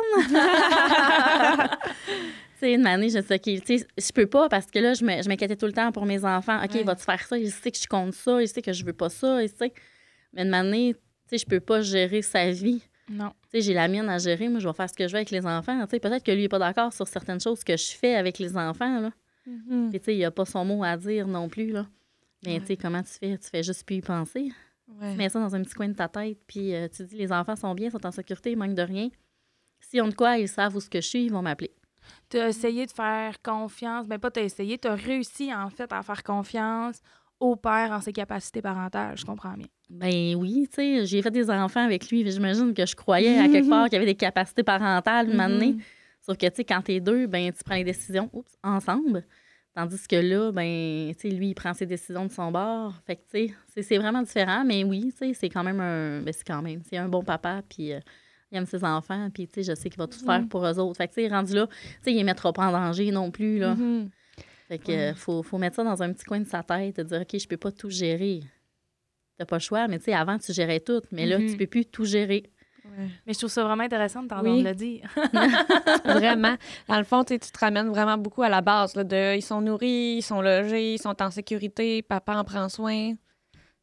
Tu 2.56 2.60
sais, 2.60 2.74
une 2.74 2.86
année, 2.86 3.08
je 3.08 3.20
sais 3.20 3.38
que 3.38 3.50
je 3.50 4.12
peux 4.12 4.26
pas 4.26 4.48
parce 4.48 4.66
que 4.66 4.78
là, 4.78 4.94
je 4.94 5.04
m'inquiétais 5.04 5.56
tout 5.56 5.66
le 5.66 5.72
temps 5.72 5.92
pour 5.92 6.06
mes 6.06 6.24
enfants. 6.24 6.62
OK, 6.62 6.74
il 6.74 6.84
va-tu 6.84 7.04
faire 7.04 7.22
ça? 7.22 7.36
Il 7.36 7.50
sait 7.50 7.70
que 7.70 7.78
je 7.78 7.86
compte 7.86 8.14
ça, 8.14 8.40
il 8.40 8.48
sait 8.48 8.62
que 8.62 8.72
je 8.72 8.84
veux 8.84 8.92
pas 8.92 9.08
ça, 9.08 9.42
il 9.42 9.48
sait. 9.48 9.72
Mais 10.34 10.42
une 10.42 10.54
année, 10.54 10.94
sais, 11.30 11.38
je 11.38 11.46
peux 11.46 11.60
pas 11.60 11.80
gérer 11.82 12.22
sa 12.22 12.50
vie. 12.50 12.82
Non. 13.08 13.30
Tu 13.44 13.48
sais, 13.52 13.60
j'ai 13.60 13.74
la 13.74 13.88
mienne 13.88 14.08
à 14.08 14.18
gérer. 14.18 14.48
Moi, 14.48 14.60
je 14.60 14.68
vais 14.68 14.74
faire 14.74 14.88
ce 14.88 14.94
que 14.94 15.06
je 15.06 15.12
veux 15.12 15.18
avec 15.18 15.30
les 15.30 15.46
enfants. 15.46 15.84
Tu 15.84 15.90
sais, 15.90 16.00
peut-être 16.00 16.24
que 16.24 16.32
lui 16.32 16.42
n'est 16.42 16.48
pas 16.48 16.58
d'accord 16.58 16.92
sur 16.92 17.06
certaines 17.06 17.40
choses 17.40 17.62
que 17.62 17.76
je 17.76 17.92
fais 17.92 18.14
avec 18.14 18.38
les 18.38 18.56
enfants, 18.56 19.00
là. 19.00 19.10
Mm-hmm. 19.46 19.92
tu 19.92 20.00
sais, 20.02 20.16
il 20.16 20.24
a 20.24 20.30
pas 20.30 20.46
son 20.46 20.64
mot 20.64 20.82
à 20.84 20.96
dire 20.96 21.26
non 21.28 21.48
plus, 21.48 21.70
là. 21.70 21.86
Mais, 22.46 22.60
tu 22.60 22.66
sais, 22.66 22.76
comment 22.76 23.02
tu 23.02 23.12
fais? 23.12 23.36
Tu 23.36 23.48
fais 23.50 23.62
juste 23.62 23.84
plus 23.84 23.96
y 23.96 24.00
penser. 24.00 24.52
Tu 24.86 25.16
mets 25.16 25.28
ça 25.28 25.40
dans 25.40 25.54
un 25.54 25.62
petit 25.62 25.74
coin 25.74 25.88
de 25.88 25.94
ta 25.94 26.08
tête, 26.08 26.38
puis 26.46 26.74
euh, 26.74 26.88
tu 26.88 27.04
dis, 27.04 27.16
les 27.16 27.32
enfants 27.32 27.56
sont 27.56 27.74
bien, 27.74 27.90
sont 27.90 28.04
en 28.06 28.10
sécurité, 28.10 28.52
ils 28.52 28.56
manquent 28.56 28.74
de 28.74 28.82
rien. 28.82 29.08
Si 29.80 30.00
on 30.00 30.08
de 30.08 30.14
quoi, 30.14 30.38
ils 30.38 30.48
savent 30.48 30.76
où 30.76 30.80
ce 30.80 30.90
que 30.90 31.00
je 31.00 31.08
suis, 31.08 31.24
ils 31.24 31.32
vont 31.32 31.42
m'appeler. 31.42 31.72
Tu 32.28 32.38
as 32.38 32.48
essayé 32.48 32.86
de 32.86 32.90
faire 32.90 33.40
confiance, 33.42 34.06
ben 34.06 34.18
pas 34.18 34.30
tu 34.30 34.40
as 34.40 34.44
essayé, 34.44 34.78
tu 34.78 34.88
as 34.88 34.94
réussi 34.94 35.52
en 35.54 35.70
fait 35.70 35.90
à 35.92 36.02
faire 36.02 36.22
confiance 36.22 37.00
au 37.40 37.56
père 37.56 37.90
en 37.92 38.00
ses 38.00 38.12
capacités 38.12 38.62
parentales, 38.62 39.16
je 39.16 39.24
comprends 39.24 39.54
bien. 39.54 39.66
Ben 39.90 40.34
oui, 40.36 40.66
tu 40.68 40.76
sais, 40.76 41.06
j'ai 41.06 41.22
fait 41.22 41.30
des 41.30 41.50
enfants 41.50 41.84
avec 41.84 42.10
lui, 42.10 42.28
j'imagine 42.30 42.72
que 42.72 42.86
je 42.86 42.94
croyais 42.94 43.38
à 43.38 43.48
quelque 43.48 43.68
part 43.68 43.84
qu'il 43.84 43.94
y 43.94 43.96
avait 43.96 44.06
des 44.06 44.14
capacités 44.14 44.62
parentales 44.62 45.28
mm 45.28 45.78
Sauf 46.20 46.38
que, 46.38 46.46
tu 46.46 46.56
sais, 46.56 46.64
quand 46.64 46.80
t'es 46.80 47.00
deux, 47.00 47.26
ben 47.26 47.52
tu 47.52 47.62
prends 47.62 47.74
les 47.74 47.84
décisions 47.84 48.30
ensemble. 48.62 49.26
Tandis 49.74 50.06
que 50.06 50.16
là, 50.16 50.52
ben, 50.52 51.12
tu 51.14 51.28
sais, 51.28 51.34
lui, 51.34 51.48
il 51.48 51.54
prend 51.54 51.74
ses 51.74 51.84
décisions 51.84 52.24
de 52.24 52.30
son 52.30 52.52
bord. 52.52 52.94
Fait 53.06 53.16
que, 53.16 53.22
tu 53.30 53.54
sais, 53.66 53.82
c'est 53.82 53.98
vraiment 53.98 54.22
différent. 54.22 54.64
Mais 54.64 54.84
oui, 54.84 55.12
tu 55.12 55.18
sais, 55.18 55.34
c'est 55.34 55.48
quand 55.48 55.64
même 55.64 55.80
un... 55.80 56.22
Ben, 56.22 56.32
c'est 56.32 56.46
quand 56.46 56.62
même... 56.62 56.80
C'est 56.88 56.96
un 56.96 57.08
bon 57.08 57.24
papa, 57.24 57.60
puis 57.68 57.92
euh, 57.92 57.98
il 58.52 58.58
aime 58.58 58.66
ses 58.66 58.84
enfants, 58.84 59.28
puis, 59.34 59.48
tu 59.48 59.54
sais, 59.54 59.72
je 59.72 59.78
sais 59.78 59.90
qu'il 59.90 59.98
va 59.98 60.06
tout 60.06 60.20
faire 60.20 60.46
pour 60.48 60.64
eux 60.64 60.78
autres. 60.78 60.96
Fait 60.96 61.08
que, 61.08 61.14
tu 61.14 61.22
sais, 61.22 61.28
rendu 61.28 61.54
là, 61.54 61.66
tu 61.66 61.74
sais, 62.02 62.12
il 62.12 62.18
ne 62.18 62.24
mettra 62.24 62.52
pas 62.52 62.68
en 62.68 62.72
danger 62.72 63.10
non 63.10 63.32
plus, 63.32 63.58
là. 63.58 63.74
Mm-hmm. 63.74 64.08
Fait 64.68 64.78
que 64.78 65.12
faut, 65.14 65.42
faut, 65.42 65.58
mettre 65.58 65.76
ça 65.76 65.84
dans 65.84 66.02
un 66.02 66.12
petit 66.12 66.24
coin 66.24 66.40
de 66.40 66.46
sa 66.46 66.62
tête, 66.62 66.96
de 66.96 67.02
dire 67.02 67.20
OK, 67.20 67.38
je 67.38 67.46
peux 67.46 67.56
pas 67.56 67.70
tout 67.70 67.90
gérer. 67.90 68.40
T'as 69.36 69.44
pas 69.44 69.56
le 69.56 69.60
choix, 69.60 69.88
mais 69.88 69.98
tu 69.98 70.04
sais, 70.04 70.14
avant, 70.14 70.38
tu 70.38 70.52
gérais 70.52 70.80
tout, 70.80 71.02
mais 71.10 71.26
là, 71.26 71.38
tu 71.38 71.44
mm-hmm. 71.44 71.56
peux 71.58 71.66
plus 71.66 71.86
tout 71.86 72.04
gérer. 72.04 72.44
Mais 73.26 73.32
je 73.32 73.38
trouve 73.38 73.50
ça 73.50 73.64
vraiment 73.64 73.82
intéressant 73.82 74.22
de 74.22 74.28
t'entendre 74.28 74.62
le 74.62 74.74
dire. 74.74 75.08
vraiment. 76.04 76.56
Dans 76.88 76.98
le 76.98 77.04
fond, 77.04 77.24
tu 77.24 77.38
te 77.38 77.58
ramènes 77.58 77.88
vraiment 77.88 78.18
beaucoup 78.18 78.42
à 78.42 78.48
la 78.48 78.60
base. 78.60 78.94
Là, 78.94 79.04
de, 79.04 79.36
ils 79.36 79.42
sont 79.42 79.60
nourris, 79.60 80.16
ils 80.18 80.22
sont 80.22 80.42
logés, 80.42 80.94
ils 80.94 80.98
sont 81.00 81.20
en 81.22 81.30
sécurité, 81.30 82.02
papa 82.02 82.36
en 82.36 82.44
prend 82.44 82.68
soin. 82.68 83.14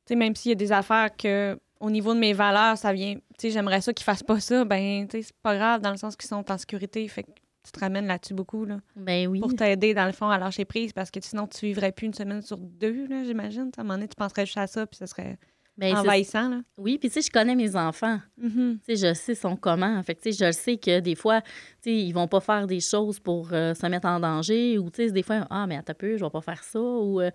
sais 0.06 0.16
même 0.16 0.36
s'il 0.36 0.50
y 0.50 0.52
a 0.52 0.56
des 0.56 0.72
affaires 0.72 1.10
que, 1.16 1.60
au 1.80 1.90
niveau 1.90 2.14
de 2.14 2.20
mes 2.20 2.34
valeurs, 2.34 2.78
ça 2.78 2.94
vient. 2.94 3.16
J'aimerais 3.42 3.82
ça 3.82 3.92
qu'ils 3.92 4.04
fassent 4.04 4.24
pas 4.24 4.40
ça. 4.40 4.64
Ben, 4.66 5.08
c'est 5.10 5.34
pas 5.42 5.56
grave 5.56 5.82
dans 5.82 5.92
le 5.92 5.98
sens 5.98 6.16
qu'ils 6.16 6.30
sont 6.30 6.50
en 6.52 6.58
sécurité. 6.58 7.08
Fait 7.08 7.26
tu 7.64 7.72
te 7.72 7.80
ramènes 7.80 8.08
là-dessus 8.08 8.34
beaucoup, 8.34 8.66
là. 8.66 8.80
Ben 8.96 9.28
oui. 9.28 9.40
Pour 9.40 9.54
t'aider, 9.56 9.94
dans 9.94 10.06
le 10.06 10.12
fond, 10.12 10.30
à 10.30 10.38
lâcher 10.38 10.66
prise, 10.66 10.94
parce 10.94 11.12
que 11.12 11.20
sinon, 11.22 11.48
tu 11.48 11.66
vivrais 11.66 11.92
plus 11.92 12.08
une 12.08 12.14
semaine 12.14 12.42
sur 12.42 12.58
deux, 12.58 13.08
là, 13.08 13.24
j'imagine. 13.24 13.72
À 13.78 13.82
un 13.82 13.84
moment 13.84 13.96
donné, 13.96 14.08
tu 14.08 14.16
penserais 14.16 14.46
juste 14.46 14.58
à 14.58 14.68
ça, 14.68 14.88
puis 14.88 14.98
ça 14.98 15.08
serait 15.08 15.38
ben, 15.78 15.96
envahissant, 15.96 16.50
là. 16.50 16.62
Oui, 16.78 16.98
puis 16.98 17.10
tu 17.10 17.16
sais, 17.16 17.28
je 17.28 17.32
connais 17.32 17.56
mes 17.56 17.76
enfants. 17.76 18.20
Mm-hmm. 18.40 18.80
Tu 18.80 18.96
sais, 18.96 19.08
je 19.08 19.14
sais 19.14 19.36
son 19.36 19.56
comment. 19.56 20.02
Fait 20.04 20.16
tu 20.16 20.32
sais, 20.32 20.46
je 20.46 20.52
sais 20.52 20.78
que 20.78 21.00
des 21.00 21.16
fois, 21.16 21.42
tu 21.42 21.50
sais, 21.84 21.96
ils 21.96 22.12
vont 22.12 22.28
pas 22.28 22.40
faire 22.40 22.68
des 22.68 22.80
choses 22.80 23.20
pour 23.20 23.50
euh, 23.54 23.74
se 23.74 23.86
mettre 23.88 24.08
en 24.08 24.20
danger, 24.20 24.78
ou 24.78 24.90
tu 24.90 25.08
sais, 25.08 25.12
des 25.12 25.24
fois, 25.24 25.48
ah, 25.50 25.68
mais 25.68 25.78
attends 25.78 25.94
peu, 25.94 26.18
je 26.18 26.24
vais 26.24 26.30
pas 26.30 26.42
faire 26.42 26.64
ça, 26.64 26.80
ou... 26.80 27.22
Euh, 27.22 27.32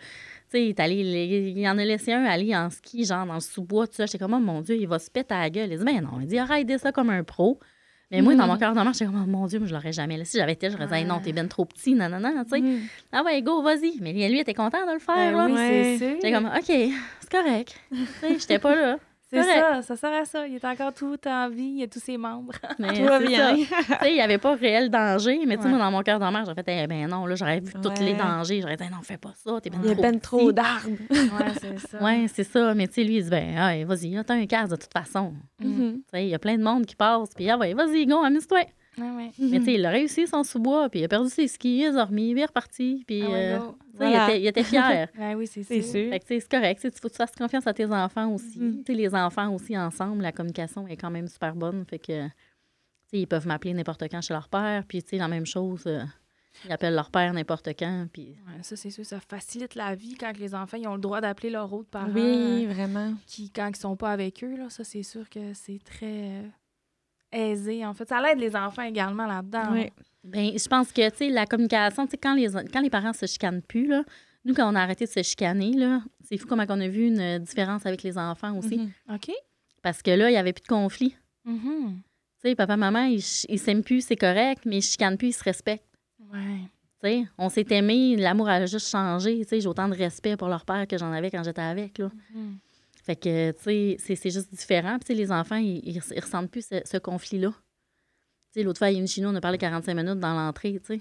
tu 0.50 0.74
sais, 0.74 0.90
il 0.90 1.58
y 1.58 1.68
en 1.68 1.78
a 1.78 1.84
laissé 1.84 2.12
un 2.12 2.24
aller 2.24 2.54
en 2.54 2.70
ski, 2.70 3.04
genre 3.04 3.26
dans 3.26 3.34
le 3.34 3.40
sous-bois, 3.40 3.86
tu 3.86 3.96
sais. 3.96 4.06
J'étais 4.06 4.18
comme, 4.18 4.34
oh 4.34 4.38
mon 4.38 4.60
Dieu, 4.60 4.76
il 4.76 4.86
va 4.86 4.98
se 4.98 5.10
péter 5.10 5.34
à 5.34 5.40
la 5.40 5.50
gueule. 5.50 5.72
Il 5.72 5.78
dit, 5.78 5.84
mais 5.84 6.00
non, 6.00 6.20
il 6.20 6.26
dit, 6.26 6.38
arrête 6.38 6.70
ça 6.78 6.92
comme 6.92 7.10
un 7.10 7.24
pro. 7.24 7.58
Mais 8.10 8.22
moi, 8.22 8.36
dans 8.36 8.46
mon 8.46 8.54
mm. 8.54 8.58
cœur 8.58 8.74
normal, 8.74 8.94
j'étais 8.94 9.06
comme, 9.06 9.22
oh, 9.22 9.26
mon 9.26 9.46
Dieu, 9.46 9.58
moi, 9.58 9.66
je 9.66 9.74
l'aurais 9.74 9.92
jamais 9.92 10.16
laissé. 10.16 10.38
J'avais 10.38 10.52
été, 10.52 10.70
j'aurais 10.70 10.86
dit, 10.86 11.04
non, 11.04 11.18
t'es 11.18 11.32
ben 11.32 11.48
trop 11.48 11.64
petit, 11.64 11.94
non, 11.94 12.08
non, 12.08 12.20
non, 12.20 12.44
tu 12.44 12.50
sais. 12.50 12.60
Mm. 12.60 12.80
Ah 13.12 13.24
ouais, 13.24 13.42
go, 13.42 13.62
vas-y. 13.62 13.98
Mais 14.00 14.12
lui, 14.12 14.22
il 14.22 14.38
était 14.38 14.54
content 14.54 14.86
de 14.86 14.92
le 14.92 14.98
faire, 15.00 15.16
ben 15.16 15.36
là. 15.36 15.46
Oui, 15.46 15.98
c'est 15.98 16.14
J'étais 16.14 16.32
comme, 16.32 16.46
OK, 16.46 16.64
c'est 16.66 17.30
correct. 17.30 17.80
tu 17.90 18.06
sais, 18.20 18.38
j'étais 18.38 18.58
pas 18.58 18.74
là. 18.74 18.98
C'est 19.28 19.42
ça, 19.42 19.82
ça 19.82 19.96
sert 19.96 20.12
à 20.12 20.24
ça. 20.24 20.46
Il 20.46 20.54
est 20.54 20.64
encore 20.64 20.94
tout 20.94 21.18
en 21.26 21.48
vie, 21.48 21.74
il 21.78 21.82
a 21.82 21.88
tous 21.88 21.98
ses 21.98 22.16
membres. 22.16 22.52
Mais 22.78 22.92
tout 22.92 23.04
va 23.04 23.18
bien. 23.18 23.56
il 23.56 24.12
n'y 24.12 24.20
avait 24.20 24.38
pas 24.38 24.54
réel 24.54 24.88
danger, 24.88 25.40
mais 25.46 25.56
tu 25.56 25.64
sais, 25.64 25.68
moi, 25.68 25.78
dans 25.78 25.90
mon 25.90 26.02
cœur 26.02 26.18
d'enfant, 26.20 26.44
j'aurais 26.44 26.62
fait, 26.62 26.84
eh 26.84 26.86
ben 26.86 27.08
non, 27.08 27.26
là, 27.26 27.34
j'aurais 27.34 27.60
vu 27.60 27.72
tous 27.82 28.00
les 28.00 28.14
dangers. 28.14 28.60
J'aurais 28.60 28.76
dit, 28.76 28.84
non, 28.84 29.02
fais 29.02 29.16
pas 29.16 29.32
ça, 29.34 29.60
t'es 29.60 29.70
ben 29.70 29.78
trop. 29.78 29.84
Il 29.84 29.96
y 29.96 29.98
a 29.98 30.02
ben 30.02 30.20
trop 30.20 30.52
d'arbres. 30.52 30.88
ouais, 31.10 31.52
c'est 31.60 31.78
ça. 31.78 32.02
Ouais, 32.02 32.26
c'est 32.32 32.44
ça. 32.44 32.74
Mais 32.74 32.86
tu 32.86 32.94
sais, 32.94 33.04
lui, 33.04 33.16
il 33.16 33.24
dit, 33.24 33.30
ben, 33.30 33.84
vas-y, 33.84 34.24
t'as 34.24 34.34
un 34.34 34.46
casque 34.46 34.72
de 34.72 34.76
toute 34.76 34.92
façon. 34.92 35.34
Mm-hmm. 35.62 35.92
Tu 35.94 36.02
sais, 36.12 36.24
il 36.24 36.28
y 36.28 36.34
a 36.34 36.38
plein 36.38 36.56
de 36.56 36.62
monde 36.62 36.86
qui 36.86 36.94
passe, 36.94 37.30
puis 37.34 37.50
ah 37.50 37.58
ouais, 37.58 37.74
vas-y, 37.74 38.06
go, 38.06 38.22
amuse-toi. 38.22 38.66
Ah 38.98 39.14
ouais. 39.16 39.30
Mais 39.38 39.58
tu 39.58 39.64
sais, 39.64 39.74
il 39.74 39.84
a 39.84 39.90
réussi 39.90 40.26
son 40.26 40.42
sous-bois, 40.42 40.88
puis 40.88 41.00
il 41.00 41.04
a 41.04 41.08
perdu 41.08 41.28
ses 41.28 41.48
skis, 41.48 41.80
il 41.80 41.86
a 41.86 41.92
dormi, 41.92 42.30
il 42.30 42.38
est 42.38 42.46
reparti, 42.46 43.04
puis 43.06 43.22
ah 43.22 43.30
euh, 43.30 43.58
il, 44.00 44.06
était, 44.06 44.40
il, 44.40 44.46
était, 44.46 44.62
fier. 44.62 45.08
ah 45.18 45.32
oui, 45.36 45.46
c'est 45.46 45.62
sûr. 45.62 46.10
Fait 46.10 46.20
que 46.20 46.24
c'est 46.26 46.48
correct. 46.48 46.80
Il 46.84 46.90
faut 46.92 47.08
que 47.08 47.12
tu 47.12 47.16
fasses 47.16 47.34
confiance 47.36 47.66
à 47.66 47.74
tes 47.74 47.86
enfants 47.86 48.32
aussi. 48.32 48.58
Tu 48.58 48.82
sais, 48.86 48.94
les 48.94 49.14
enfants 49.14 49.52
aussi 49.54 49.76
ensemble, 49.76 50.22
la 50.22 50.32
communication 50.32 50.86
est 50.88 50.96
quand 50.96 51.10
même 51.10 51.28
super 51.28 51.54
bonne. 51.54 51.84
Fait 51.88 51.98
que, 51.98 52.26
ils 53.12 53.26
peuvent 53.26 53.46
m'appeler 53.46 53.74
n'importe 53.74 54.04
quand 54.10 54.20
chez 54.20 54.34
leur 54.34 54.48
père, 54.48 54.84
puis 54.86 55.02
tu 55.02 55.10
sais, 55.10 55.16
la 55.16 55.28
même 55.28 55.46
chose. 55.46 55.82
Euh, 55.86 56.02
ils 56.64 56.72
appellent 56.72 56.94
leur 56.94 57.10
père 57.10 57.34
n'importe 57.34 57.68
quand. 57.78 58.06
Puis... 58.10 58.34
ça, 58.62 58.76
c'est 58.76 58.90
sûr, 58.90 59.04
ça 59.04 59.20
facilite 59.20 59.74
la 59.74 59.94
vie 59.94 60.14
quand 60.14 60.36
les 60.38 60.54
enfants 60.54 60.78
ils 60.78 60.88
ont 60.88 60.94
le 60.94 61.00
droit 61.00 61.20
d'appeler 61.20 61.50
leur 61.50 61.70
autre 61.70 61.90
parent. 61.90 62.10
Oui, 62.14 62.64
vraiment. 62.64 63.12
Qui, 63.26 63.50
quand 63.50 63.68
ils 63.68 63.76
sont 63.76 63.96
pas 63.96 64.10
avec 64.10 64.42
eux, 64.42 64.56
là, 64.56 64.70
ça, 64.70 64.82
c'est 64.82 65.02
sûr 65.02 65.28
que 65.28 65.52
c'est 65.52 65.80
très 65.84 66.44
aisé, 67.32 67.84
en 67.84 67.94
fait. 67.94 68.08
Ça 68.08 68.22
aide 68.30 68.38
les 68.38 68.54
enfants 68.56 68.82
également 68.82 69.26
là-dedans. 69.26 69.72
Oui. 69.72 69.90
Bien, 70.24 70.52
je 70.56 70.68
pense 70.68 70.92
que, 70.92 71.08
tu 71.10 71.16
sais, 71.16 71.28
la 71.28 71.46
communication, 71.46 72.04
tu 72.06 72.12
sais, 72.12 72.16
quand 72.16 72.34
les, 72.34 72.48
quand 72.72 72.80
les 72.80 72.90
parents 72.90 73.12
se 73.12 73.26
chicanent 73.26 73.62
plus, 73.62 73.86
là, 73.86 74.02
nous, 74.44 74.54
quand 74.54 74.70
on 74.70 74.74
a 74.74 74.80
arrêté 74.80 75.04
de 75.04 75.10
se 75.10 75.22
chicaner, 75.22 75.72
là, 75.72 76.02
c'est 76.22 76.36
fou 76.36 76.46
comment 76.46 76.64
on 76.68 76.80
a 76.80 76.88
vu 76.88 77.06
une 77.08 77.38
différence 77.38 77.86
avec 77.86 78.02
les 78.02 78.16
enfants 78.16 78.56
aussi. 78.56 78.78
Mm-hmm. 78.78 79.14
OK. 79.14 79.30
Parce 79.82 80.02
que 80.02 80.10
là, 80.10 80.28
il 80.28 80.32
n'y 80.32 80.38
avait 80.38 80.52
plus 80.52 80.62
de 80.62 80.68
conflit. 80.68 81.16
Mm-hmm. 81.46 81.88
Tu 81.88 82.02
sais, 82.42 82.54
papa, 82.54 82.76
maman, 82.76 83.04
ils 83.04 83.22
ils 83.48 83.58
s'aiment 83.58 83.82
plus, 83.82 84.02
c'est 84.02 84.16
correct, 84.16 84.62
mais 84.64 84.78
ils 84.78 84.82
chicanent 84.82 85.16
plus, 85.16 85.28
ils 85.28 85.32
se 85.32 85.44
respectent. 85.44 85.86
Ouais. 86.32 86.60
Tu 87.02 87.08
sais, 87.08 87.24
on 87.38 87.48
s'est 87.48 87.66
aimé, 87.70 88.16
l'amour 88.16 88.48
a 88.48 88.66
juste 88.66 88.88
changé. 88.88 89.38
Tu 89.40 89.48
sais, 89.48 89.60
j'ai 89.60 89.68
autant 89.68 89.88
de 89.88 89.94
respect 89.94 90.36
pour 90.36 90.48
leur 90.48 90.64
père 90.64 90.86
que 90.88 90.96
j'en 90.98 91.12
avais 91.12 91.30
quand 91.30 91.42
j'étais 91.42 91.62
avec, 91.62 91.98
là. 91.98 92.06
Mm-hmm. 92.06 92.54
Fait 93.06 93.16
que, 93.16 93.52
tu 93.52 93.62
sais, 93.62 93.96
c'est- 94.00 94.16
c'est 94.16 94.30
juste 94.30 94.50
différent. 94.52 94.98
Puis, 94.98 95.06
tu 95.06 95.06
sais, 95.06 95.14
les 95.14 95.30
enfants, 95.32 95.56
ils, 95.56 95.78
ils, 95.88 95.96
ils 96.14 96.20
ressentent 96.20 96.50
plus 96.50 96.66
ce, 96.66 96.80
ce 96.84 96.96
conflit-là. 96.98 97.50
Tu 97.50 97.54
sais, 98.50 98.62
l'autre 98.64 98.78
fois, 98.78 98.88
à 98.88 98.90
Inchino, 98.90 99.28
on 99.30 99.34
a 99.36 99.40
parlé 99.40 99.58
45 99.58 99.94
minutes 99.94 100.18
dans 100.18 100.34
l'entrée, 100.34 100.80
tu 100.84 100.98
sais. 100.98 101.00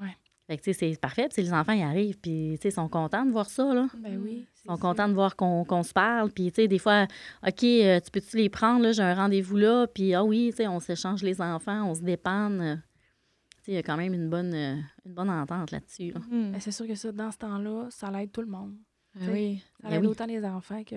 Ouais. 0.00 0.16
Fait 0.46 0.56
que, 0.56 0.62
tu 0.62 0.72
sais, 0.72 0.90
c'est 0.92 1.00
parfait. 1.00 1.28
Puis, 1.32 1.42
les 1.42 1.52
enfants, 1.52 1.72
ils 1.72 1.82
arrivent, 1.82 2.18
puis, 2.18 2.52
tu 2.56 2.62
sais, 2.62 2.68
ils 2.68 2.72
sont 2.72 2.88
contents 2.88 3.24
de 3.26 3.32
voir 3.32 3.50
ça, 3.50 3.74
là. 3.74 3.86
Ben 3.96 4.16
oui. 4.22 4.46
Ils 4.64 4.68
sont 4.68 4.76
contents 4.76 5.08
de 5.08 5.14
voir 5.14 5.34
qu'on 5.34 5.64
qu'on 5.64 5.82
se 5.82 5.92
parle. 5.92 6.30
Puis, 6.30 6.52
tu 6.52 6.62
sais, 6.62 6.68
des 6.68 6.78
fois, 6.78 7.06
OK, 7.46 7.64
euh, 7.64 7.98
tu 8.00 8.10
peux-tu 8.12 8.36
les 8.36 8.48
prendre, 8.48 8.82
là? 8.84 8.92
J'ai 8.92 9.02
un 9.02 9.14
rendez-vous 9.14 9.56
là. 9.56 9.86
Puis, 9.88 10.14
ah 10.14 10.22
oui, 10.24 10.48
tu 10.50 10.58
sais, 10.58 10.68
on 10.68 10.78
s'échange 10.78 11.22
les 11.24 11.40
enfants, 11.40 11.90
on 11.90 11.94
se 11.96 12.02
dépanne. 12.02 12.60
Euh, 12.60 12.76
Tu 12.76 13.66
sais, 13.66 13.72
il 13.72 13.74
y 13.74 13.78
a 13.78 13.82
quand 13.82 13.96
même 13.96 14.12
une 14.14 14.28
bonne, 14.28 14.54
euh, 14.54 14.76
une 15.06 15.14
bonne 15.14 15.30
entente 15.30 15.70
là-dessus. 15.72 16.10
là. 16.12 16.20
Mhm. 16.30 16.52
Ben, 16.52 16.60
c'est 16.60 16.72
sûr 16.72 16.86
que 16.86 16.94
ça, 16.96 17.10
dans 17.12 17.30
ce 17.32 17.38
temps-là, 17.38 17.86
ça 17.90 18.10
l'aide 18.10 18.30
tout 18.32 18.40
le 18.42 18.48
monde. 18.48 18.76
Ah 19.16 19.24
oui. 19.30 19.62
Ça 19.82 19.88
Ben 19.88 19.94
aide 19.96 20.00
oui. 20.02 20.06
autant 20.08 20.26
les 20.26 20.44
enfants 20.44 20.82
que, 20.84 20.96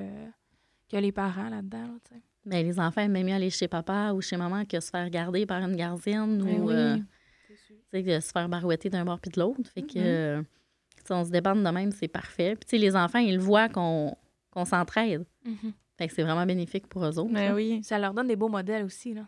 que 0.90 0.98
les 0.98 1.12
parents 1.12 1.50
là-dedans. 1.50 1.84
là. 2.12 2.18
Mais 2.46 2.64
les 2.64 2.80
enfants 2.80 3.02
aiment 3.02 3.24
mieux 3.24 3.34
aller 3.34 3.50
chez 3.50 3.68
papa 3.68 4.12
ou 4.14 4.22
chez 4.22 4.38
maman 4.38 4.66
que 4.66 4.80
se 4.80 4.90
faire 4.90 5.10
garder 5.10 5.46
par 5.46 5.62
une 5.64 5.76
gardienne 5.76 6.44
Ben 6.44 6.60
ou 6.62 6.68
oui. 6.68 6.74
euh, 6.76 6.98
de 7.94 8.20
se 8.20 8.32
faire 8.32 8.48
barouetter 8.50 8.90
d'un 8.90 9.04
bord 9.06 9.20
puis 9.20 9.32
de 9.32 9.40
l'autre. 9.40 9.70
Fait 9.74 9.82
que, 9.82 9.98
euh, 9.98 10.42
sais, 11.06 11.14
on 11.14 11.24
se 11.26 11.32
débande 11.32 11.64
de 11.64 11.70
même, 11.70 11.92
c'est 11.92 12.08
parfait. 12.08 12.56
Puis, 12.56 12.78
les 12.78 12.96
enfants, 12.96 13.20
ils 13.20 13.40
voient 13.40 13.70
qu'on 13.70 14.16
qu'on 14.52 14.66
s'entraide. 14.66 15.26
Fait 15.98 16.08
que 16.08 16.14
c'est 16.14 16.24
vraiment 16.24 16.46
bénéfique 16.46 16.88
pour 16.88 17.04
eux 17.06 17.18
autres. 17.20 17.34
Ben 17.34 17.50
là. 17.50 17.56
oui. 17.56 17.82
Ça 17.84 17.98
leur 18.00 18.14
donne 18.14 18.28
des 18.28 18.36
beaux 18.38 18.48
modèles 18.50 18.84
aussi. 18.86 19.14
Là. 19.14 19.28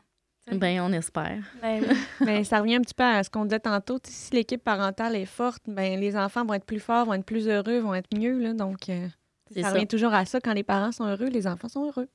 Ben, 0.52 0.80
on 0.82 0.92
espère. 0.94 1.44
Ben. 1.62 1.84
Mais 2.22 2.44
ça 2.46 2.60
revient 2.60 2.76
un 2.76 2.82
petit 2.82 2.94
peu 2.94 3.04
à 3.04 3.24
ce 3.24 3.30
qu'on 3.30 3.44
disait 3.46 3.60
tantôt. 3.60 4.00
Si 4.04 4.34
l'équipe 4.34 4.64
parentale 4.64 5.16
est 5.16 5.26
forte, 5.26 5.64
ben 5.68 6.00
les 6.00 6.16
enfants 6.16 6.46
vont 6.46 6.54
être 6.54 6.66
plus 6.66 6.80
forts, 6.80 7.06
vont 7.06 7.14
être 7.14 7.26
plus 7.26 7.48
heureux, 7.48 7.80
vont 7.80 7.94
être 7.94 8.16
mieux. 8.18 8.40
Là, 8.40 8.54
donc, 8.54 8.90
euh, 8.90 9.08
ça 9.54 9.62
ça. 9.62 9.72
revient 9.72 9.88
toujours 9.88 10.14
à 10.14 10.26
ça. 10.26 10.40
Quand 10.40 10.54
les 10.54 10.64
parents 10.64 10.92
sont 10.92 11.06
heureux, 11.06 11.28
les 11.28 11.48
enfants 11.48 11.68
sont 11.68 11.86
heureux. 11.86 12.08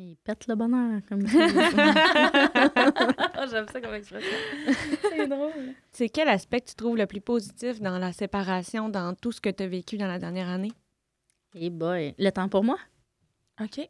Ils 0.00 0.16
pètent 0.16 0.46
le 0.46 0.54
bonheur, 0.54 1.00
comme 1.08 1.22
disent. 1.24 1.36
Ah, 1.74 3.46
J'aime 3.50 3.66
ça 3.66 3.80
comme 3.80 3.94
expression. 3.94 4.30
c'est 5.10 5.26
drôle. 5.26 5.74
C'est 5.90 6.08
quel 6.08 6.28
aspect 6.28 6.60
que 6.60 6.68
tu 6.68 6.74
trouves 6.76 6.96
le 6.96 7.06
plus 7.06 7.20
positif 7.20 7.80
dans 7.80 7.98
la 7.98 8.12
séparation, 8.12 8.88
dans 8.88 9.14
tout 9.14 9.32
ce 9.32 9.40
que 9.40 9.48
tu 9.50 9.64
as 9.64 9.66
vécu 9.66 9.96
dans 9.96 10.06
la 10.06 10.20
dernière 10.20 10.48
année? 10.48 10.72
Et 11.54 11.70
boy, 11.70 12.14
le 12.16 12.30
temps 12.30 12.48
pour 12.48 12.62
moi? 12.62 12.78
OK. 13.60 13.88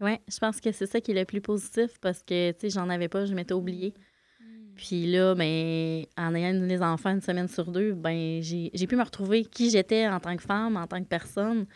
Oui, 0.00 0.16
je 0.28 0.38
pense 0.38 0.60
que 0.60 0.72
c'est 0.72 0.86
ça 0.86 1.00
qui 1.00 1.10
est 1.10 1.14
le 1.14 1.24
plus 1.24 1.40
positif 1.40 1.98
parce 2.00 2.22
que, 2.22 2.52
tu 2.52 2.60
sais, 2.60 2.70
j'en 2.70 2.88
avais 2.88 3.08
pas, 3.08 3.26
je 3.26 3.34
m'étais 3.34 3.54
oubliée. 3.54 3.94
Puis 4.74 5.06
là, 5.10 5.34
ben, 5.34 6.04
en 6.16 6.34
ayant 6.34 6.52
les 6.64 6.80
enfants 6.80 7.10
une 7.10 7.20
semaine 7.20 7.48
sur 7.48 7.70
deux, 7.70 7.92
ben, 7.92 8.40
j'ai 8.42 8.70
j'ai 8.72 8.86
pu 8.86 8.96
me 8.96 9.02
retrouver 9.02 9.44
qui 9.44 9.68
j'étais 9.68 10.08
en 10.08 10.20
tant 10.20 10.34
que 10.36 10.42
femme, 10.42 10.76
en 10.76 10.86
tant 10.86 11.00
que 11.02 11.08
personne. 11.08 11.66
Tu 11.66 11.72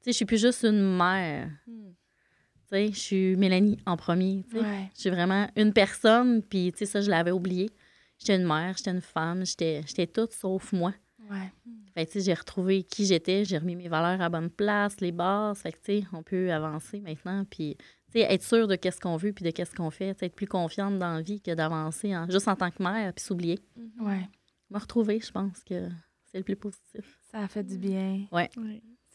sais, 0.00 0.10
je 0.12 0.16
suis 0.16 0.24
plus 0.24 0.40
juste 0.40 0.64
une 0.64 0.96
mère. 0.96 1.48
Tu 1.66 1.72
sais, 2.68 2.88
je 2.92 2.98
suis 2.98 3.36
Mélanie 3.36 3.78
en 3.86 3.96
premier. 3.96 4.44
tu 4.50 4.56
sais. 4.56 4.62
Ouais. 4.62 4.90
Je 4.94 5.00
suis 5.00 5.10
vraiment 5.10 5.48
une 5.56 5.72
personne, 5.72 6.42
puis 6.42 6.72
tu 6.72 6.78
sais, 6.78 6.86
ça, 6.86 7.00
je 7.00 7.10
l'avais 7.10 7.30
oublié. 7.30 7.70
J'étais 8.18 8.34
une 8.34 8.46
mère, 8.46 8.74
j'étais 8.76 8.90
une 8.90 9.00
femme, 9.00 9.46
j'étais 9.46 9.82
j'étais 9.86 10.08
toute 10.08 10.32
sauf 10.32 10.72
moi. 10.72 10.92
Ouais. 11.30 11.52
Fait 11.94 12.06
que, 12.06 12.12
tu 12.12 12.18
sais, 12.20 12.24
j'ai 12.26 12.34
retrouvé 12.34 12.82
qui 12.84 13.04
j'étais, 13.06 13.44
j'ai 13.44 13.58
remis 13.58 13.76
mes 13.76 13.88
valeurs 13.88 14.20
à 14.20 14.28
bonne 14.28 14.50
place, 14.50 15.00
les 15.00 15.12
bases. 15.12 15.58
Fait 15.58 15.72
que, 15.72 15.78
tu 15.78 16.00
sais, 16.00 16.04
on 16.12 16.22
peut 16.22 16.52
avancer 16.52 17.00
maintenant, 17.00 17.44
puis, 17.44 17.76
tu 17.76 17.84
sais, 18.12 18.20
être 18.20 18.42
sûr 18.42 18.66
de 18.68 18.76
qu'est-ce 18.76 19.00
qu'on 19.00 19.16
veut, 19.16 19.32
puis 19.32 19.44
de 19.44 19.50
qu'est-ce 19.50 19.74
qu'on 19.74 19.90
fait. 19.90 20.14
Tu 20.14 20.20
sais, 20.20 20.26
être 20.26 20.34
plus 20.36 20.46
confiante 20.46 20.98
dans 20.98 21.14
la 21.14 21.22
vie 21.22 21.40
que 21.40 21.52
d'avancer 21.54 22.16
en- 22.16 22.28
juste 22.30 22.48
en 22.48 22.56
tant 22.56 22.70
que 22.70 22.82
mère, 22.82 23.12
puis 23.12 23.24
s'oublier. 23.24 23.58
Ouais. 24.00 24.28
Me 24.70 24.78
retrouver, 24.78 25.18
je 25.20 25.30
pense 25.32 25.62
que 25.64 25.88
c'est 26.26 26.38
le 26.38 26.44
plus 26.44 26.56
positif. 26.56 27.18
Ça 27.30 27.40
a 27.40 27.48
fait 27.48 27.64
du 27.64 27.78
bien. 27.78 28.26
Oui. 28.32 28.42
En 28.56 28.62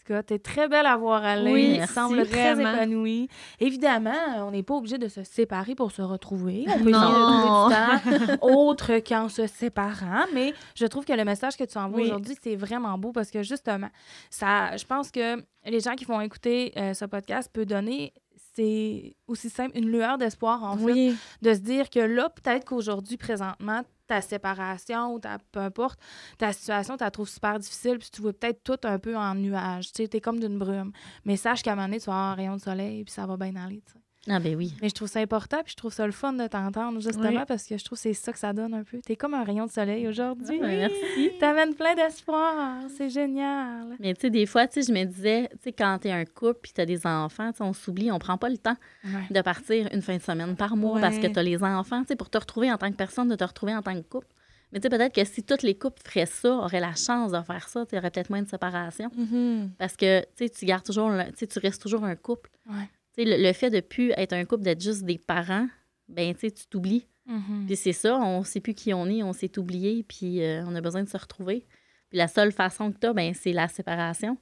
cas, 0.03 0.23
t'es 0.23 0.39
très 0.39 0.67
belle 0.67 0.85
à 0.85 0.95
voir 0.97 1.23
aller. 1.23 1.51
Oui, 1.51 1.75
merci. 1.77 1.93
sembles 1.93 2.25
très 2.27 2.53
épanouie. 2.59 3.27
Évidemment, 3.59 4.11
on 4.39 4.51
n'est 4.51 4.63
pas 4.63 4.75
obligé 4.75 4.97
de 4.97 5.07
se 5.07 5.23
séparer 5.23 5.75
pour 5.75 5.91
se 5.91 6.01
retrouver. 6.01 6.65
On 6.67 6.79
peut 6.83 6.91
Non. 6.91 7.69
essayer 7.69 7.89
de 7.99 8.05
trouver 8.05 8.19
du 8.19 8.37
temps 8.39 8.47
autre 8.47 8.91
qu'en 8.99 9.29
se 9.29 9.47
séparant. 9.47 10.25
Mais 10.33 10.53
je 10.75 10.85
trouve 10.85 11.05
que 11.05 11.13
le 11.13 11.23
message 11.25 11.55
que 11.57 11.63
tu 11.63 11.77
envoies 11.77 12.01
Oui. 12.01 12.05
aujourd'hui, 12.07 12.35
c'est 12.41 12.55
vraiment 12.55 12.97
beau 12.97 13.11
parce 13.11 13.31
que 13.31 13.43
justement, 13.43 13.89
ça, 14.29 14.75
je 14.77 14.85
pense 14.85 15.11
que 15.11 15.43
les 15.65 15.79
gens 15.79 15.95
qui 15.95 16.05
vont 16.05 16.21
écouter 16.21 16.73
euh, 16.77 16.93
ce 16.93 17.05
podcast 17.05 17.49
peuvent 17.53 17.65
donner, 17.65 18.13
c'est 18.55 19.15
aussi 19.27 19.49
simple, 19.49 19.75
une 19.77 19.89
lueur 19.89 20.17
d'espoir 20.17 20.63
en 20.63 20.77
fait 20.77 20.83
Oui. 20.83 21.15
de 21.41 21.53
se 21.53 21.59
dire 21.59 21.89
que 21.89 21.99
là, 21.99 22.29
peut-être 22.29 22.65
qu'aujourd'hui, 22.65 23.17
présentement, 23.17 23.81
ta 24.07 24.21
séparation 24.21 25.13
ou 25.13 25.19
ta, 25.19 25.37
peu 25.51 25.59
importe, 25.59 25.99
ta 26.37 26.53
situation, 26.53 26.97
tu 26.97 27.03
la 27.03 27.11
trouves 27.11 27.29
super 27.29 27.59
difficile, 27.59 27.99
puis 27.99 28.09
tu 28.11 28.21
vois 28.21 28.33
peut-être 28.33 28.63
tout 28.63 28.79
un 28.83 28.99
peu 28.99 29.15
en 29.15 29.35
nuage. 29.35 29.91
Tu 29.93 30.07
t'es 30.09 30.21
comme 30.21 30.39
d'une 30.39 30.57
brume. 30.59 30.91
Mais 31.25 31.37
sache 31.37 31.63
qu'à 31.63 31.71
un 31.73 31.75
moment 31.75 31.87
donné, 31.87 31.99
tu 31.99 32.05
vas 32.05 32.13
avoir 32.13 32.31
un 32.31 32.35
rayon 32.35 32.55
de 32.55 32.61
soleil, 32.61 33.03
puis 33.03 33.13
ça 33.13 33.25
va 33.25 33.37
bien 33.37 33.55
aller, 33.55 33.81
tu 33.85 33.93
sais. 33.93 34.02
Ah, 34.29 34.39
ben 34.39 34.55
oui. 34.55 34.73
Mais 34.81 34.87
je 34.87 34.93
trouve 34.93 35.09
ça 35.09 35.19
important, 35.19 35.57
puis 35.63 35.71
je 35.73 35.75
trouve 35.75 35.91
ça 35.91 36.05
le 36.05 36.13
fun 36.13 36.31
de 36.31 36.47
t'entendre, 36.47 37.01
justement, 37.01 37.27
Oui. 37.41 37.45
parce 37.45 37.65
que 37.65 37.77
je 37.77 37.83
trouve 37.83 37.97
que 37.97 38.03
c'est 38.03 38.13
ça 38.13 38.31
que 38.31 38.39
ça 38.39 38.53
donne 38.53 38.73
un 38.73 38.83
peu. 38.83 38.99
T'es 39.05 39.17
comme 39.17 39.33
un 39.33 39.43
rayon 39.43 39.65
de 39.65 39.71
soleil 39.71 40.07
aujourd'hui. 40.07 40.59
Ah, 40.63 40.65
ben 40.67 40.77
merci. 40.77 41.31
T'amènes 41.41 41.75
plein 41.75 41.93
d'espoir. 41.93 42.79
C'est 42.97 43.09
génial. 43.09 43.97
Mais 43.99 44.13
tu 44.13 44.21
sais, 44.21 44.29
des 44.29 44.45
fois, 44.45 44.65
tu 44.67 44.81
sais, 44.81 44.87
je 44.93 44.97
me 44.97 45.03
disais, 45.03 45.49
tu 45.51 45.57
sais, 45.63 45.71
quand 45.73 45.97
t'es 46.01 46.11
un 46.11 46.23
couple 46.23 46.59
puis 46.63 46.71
t'as 46.73 46.85
des 46.85 47.05
enfants, 47.05 47.51
tu 47.51 47.57
sais, 47.57 47.63
on 47.63 47.73
s'oublie, 47.73 48.11
on 48.11 48.19
prend 48.19 48.37
pas 48.37 48.47
le 48.49 48.57
temps 48.57 48.77
Ouais. 49.03 49.27
de 49.29 49.41
partir 49.41 49.89
une 49.91 50.01
fin 50.01 50.15
de 50.15 50.21
semaine 50.21 50.55
par 50.55 50.77
mois 50.77 51.01
parce 51.01 51.17
que 51.17 51.27
t'as 51.27 51.43
les 51.43 51.61
enfants, 51.61 52.01
tu 52.03 52.07
sais, 52.09 52.15
pour 52.15 52.29
te 52.29 52.37
retrouver 52.37 52.71
en 52.71 52.77
tant 52.77 52.89
que 52.91 52.95
personne, 52.95 53.27
de 53.27 53.35
te 53.35 53.43
retrouver 53.43 53.75
en 53.75 53.81
tant 53.81 53.93
que 53.93 54.07
couple. 54.07 54.27
Mais 54.71 54.79
tu 54.79 54.83
sais, 54.83 54.89
peut-être 54.89 55.13
que 55.13 55.25
si 55.25 55.43
toutes 55.43 55.63
les 55.63 55.75
couples 55.77 56.01
feraient 56.03 56.25
ça, 56.25 56.49
auraient 56.55 56.79
la 56.79 56.95
chance 56.95 57.31
de 57.33 57.41
faire 57.41 57.67
ça, 57.67 57.85
tu 57.85 57.97
aurais 57.97 58.09
peut-être 58.09 58.29
moins 58.29 58.41
de 58.41 58.47
séparation. 58.49 59.11
Mhm. 59.17 59.71
Parce 59.77 59.95
que, 59.97 60.21
tu 60.21 60.45
sais, 60.45 60.49
tu 60.49 60.65
gardes 60.65 60.83
toujours, 60.85 61.09
le- 61.09 61.25
tu 61.25 61.39
sais, 61.39 61.47
tu 61.47 61.59
restes 61.59 61.81
toujours 61.81 62.05
un 62.05 62.15
couple. 62.15 62.49
Ouais. 62.69 62.89
Le, 63.17 63.41
le 63.47 63.53
fait 63.53 63.69
de 63.69 63.79
plus 63.79 64.11
être 64.17 64.33
un 64.33 64.43
couple, 64.45 64.63
d'être 64.63 64.81
juste 64.81 65.03
des 65.03 65.17
parents, 65.17 65.67
ben, 66.07 66.33
tu 66.33 66.41
sais, 66.41 66.51
tu 66.51 66.65
t'oublies. 66.67 67.07
Mhm. 67.25 67.65
Puis 67.67 67.75
c'est 67.75 67.93
ça, 67.93 68.17
on 68.19 68.43
sait 68.43 68.59
plus 68.59 68.73
qui 68.73 68.93
on 68.93 69.05
est, 69.07 69.23
on 69.23 69.33
s'est 69.33 69.57
oublié, 69.57 70.03
puis 70.03 70.41
euh, 70.43 70.63
on 70.65 70.75
a 70.75 70.81
besoin 70.81 71.03
de 71.03 71.09
se 71.09 71.17
retrouver. 71.17 71.65
Puis 72.09 72.17
la 72.17 72.27
seule 72.27 72.51
façon 72.51 72.91
que 72.91 72.97
tu 72.99 73.07
as, 73.07 73.13
ben, 73.13 73.33
c'est 73.33 73.53
la 73.53 73.67
séparation. 73.67 74.37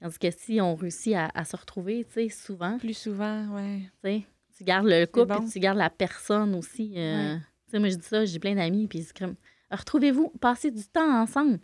Tandis 0.00 0.18
que 0.18 0.30
si 0.30 0.60
on 0.60 0.74
réussit 0.74 1.14
à, 1.14 1.30
à 1.34 1.44
se 1.44 1.56
retrouver, 1.56 2.04
tu 2.04 2.14
sais, 2.14 2.28
souvent, 2.28 2.78
Plus 2.78 2.96
souvent, 2.96 3.46
oui. 4.02 4.24
tu 4.56 4.64
gardes 4.64 4.86
le 4.88 5.06
couple, 5.06 5.26
bon. 5.34 5.40
puis 5.40 5.50
tu 5.50 5.60
gardes 5.60 5.78
la 5.78 5.90
personne 5.90 6.54
aussi. 6.56 6.94
euh, 6.96 7.34
Ouais. 7.34 7.38
Tu 7.66 7.70
sais, 7.70 7.78
moi, 7.78 7.88
je 7.88 7.94
dis 7.96 8.06
ça, 8.06 8.24
j'ai 8.24 8.38
plein 8.40 8.54
d'amis, 8.56 8.88
puis 8.88 9.06
comme, 9.18 9.34
retrouvez-vous, 9.70 10.30
passez 10.40 10.70
du 10.70 10.84
temps 10.84 11.22
ensemble. 11.22 11.60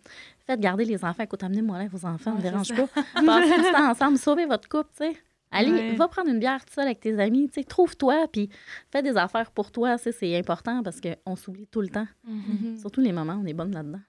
Faites 0.46 0.60
garder 0.60 0.84
les 0.84 1.04
enfants. 1.04 1.22
Écoute, 1.24 1.42
amenez-moi 1.42 1.78
là 1.78 1.88
vos 1.88 2.06
enfants, 2.06 2.30
ne 2.30 2.36
Ouais, 2.36 2.42
dérange 2.42 2.72
pas. 2.74 2.86
Passez 3.26 3.56
du 3.56 3.62
temps 3.72 3.90
ensemble, 3.90 4.16
sauvez 4.18 4.46
votre 4.46 4.68
couple, 4.68 4.88
tu 4.96 5.04
sais. 5.04 5.16
Allez, 5.50 5.70
Ouais. 5.72 5.94
va 5.96 6.08
prendre 6.08 6.28
une 6.28 6.38
bière 6.38 6.64
tout 6.64 6.74
seul 6.74 6.84
avec 6.86 7.00
tes 7.00 7.18
amis, 7.18 7.48
tu 7.48 7.54
sais, 7.60 7.64
trouve-toi, 7.64 8.26
puis 8.30 8.50
fais 8.92 9.02
des 9.02 9.16
affaires 9.16 9.50
pour 9.50 9.70
toi, 9.72 9.96
c'est 9.98 10.36
important 10.36 10.82
parce 10.82 11.00
qu'on 11.00 11.36
s'oublie 11.36 11.66
tout 11.66 11.80
le 11.80 11.88
temps. 11.88 12.06
Mhm. 12.26 12.76
Surtout 12.78 13.00
les 13.00 13.12
mamans, 13.12 13.40
on 13.42 13.46
est 13.46 13.54
bonnes 13.54 13.72
là-dedans. 13.72 14.00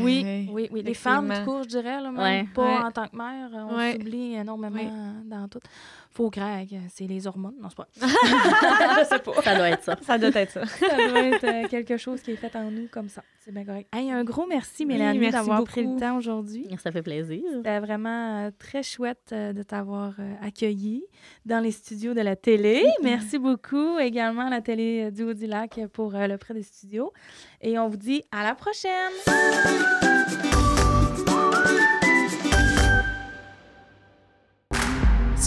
Oui, 0.00 0.22
Ouais. 0.24 0.46
oui, 0.50 0.68
oui. 0.72 0.82
Les 0.82 0.94
femmes, 0.94 1.28
du 1.30 1.44
coup, 1.44 1.62
je 1.62 1.68
dirais, 1.68 2.00
là, 2.00 2.10
même 2.10 2.16
Ouais. 2.18 2.46
pas 2.54 2.62
Ouais. 2.80 2.84
en 2.86 2.90
tant 2.90 3.06
que 3.06 3.14
mère, 3.16 3.50
on 3.70 3.76
Ouais. 3.76 3.92
s'oublie 3.92 4.34
énormément 4.34 5.14
dans 5.26 5.46
tout. 5.48 5.58
Faux 6.18 6.32
c'est 6.88 7.06
les 7.06 7.28
hormones. 7.28 7.54
Non, 7.62 7.68
c'est 7.68 7.76
pas. 7.76 7.86
je 7.94 9.04
sais 9.08 9.20
pas. 9.20 9.40
Ça 9.40 9.54
doit 9.54 9.68
être 9.68 9.84
ça. 9.84 9.96
Ça 10.02 10.18
doit 10.18 10.30
être 10.34 10.50
ça. 10.50 10.66
Ça 10.66 10.96
doit 10.96 11.22
être 11.22 11.44
euh, 11.44 11.68
quelque 11.68 11.96
chose 11.96 12.20
qui 12.22 12.32
est 12.32 12.36
fait 12.36 12.56
en 12.56 12.72
nous 12.72 12.88
comme 12.90 13.08
ça. 13.08 13.22
C'est 13.38 13.52
bien 13.52 13.64
correct. 13.64 13.88
Hey, 13.94 14.10
un 14.10 14.24
gros 14.24 14.44
merci, 14.44 14.84
Mélanie, 14.84 15.30
d'avoir 15.30 15.62
pris 15.62 15.84
le 15.84 15.96
temps 15.96 16.16
aujourd'hui. 16.16 16.66
Ça 16.82 16.90
fait 16.90 17.02
plaisir. 17.02 17.40
C'était 17.52 17.78
vraiment 17.78 18.46
euh, 18.46 18.50
très 18.58 18.82
chouette 18.82 19.30
euh, 19.30 19.52
de 19.52 19.62
t'avoir 19.62 20.14
accueilli 20.42 21.04
dans 21.46 21.60
les 21.60 21.70
studios 21.70 22.14
de 22.14 22.20
la 22.20 22.34
télé. 22.34 22.84
Merci 23.04 23.38
beaucoup 23.38 24.00
également 24.00 24.48
à 24.48 24.50
la 24.50 24.60
télé 24.60 25.12
du 25.12 25.22
Haut-du-Lac 25.22 25.82
pour 25.92 26.10
le 26.14 26.36
prêt 26.36 26.52
des 26.52 26.64
studios. 26.64 27.12
Et 27.60 27.78
on 27.78 27.86
vous 27.88 27.96
dit 27.96 28.24
à 28.32 28.42
la 28.42 28.56
prochaine! 28.56 29.12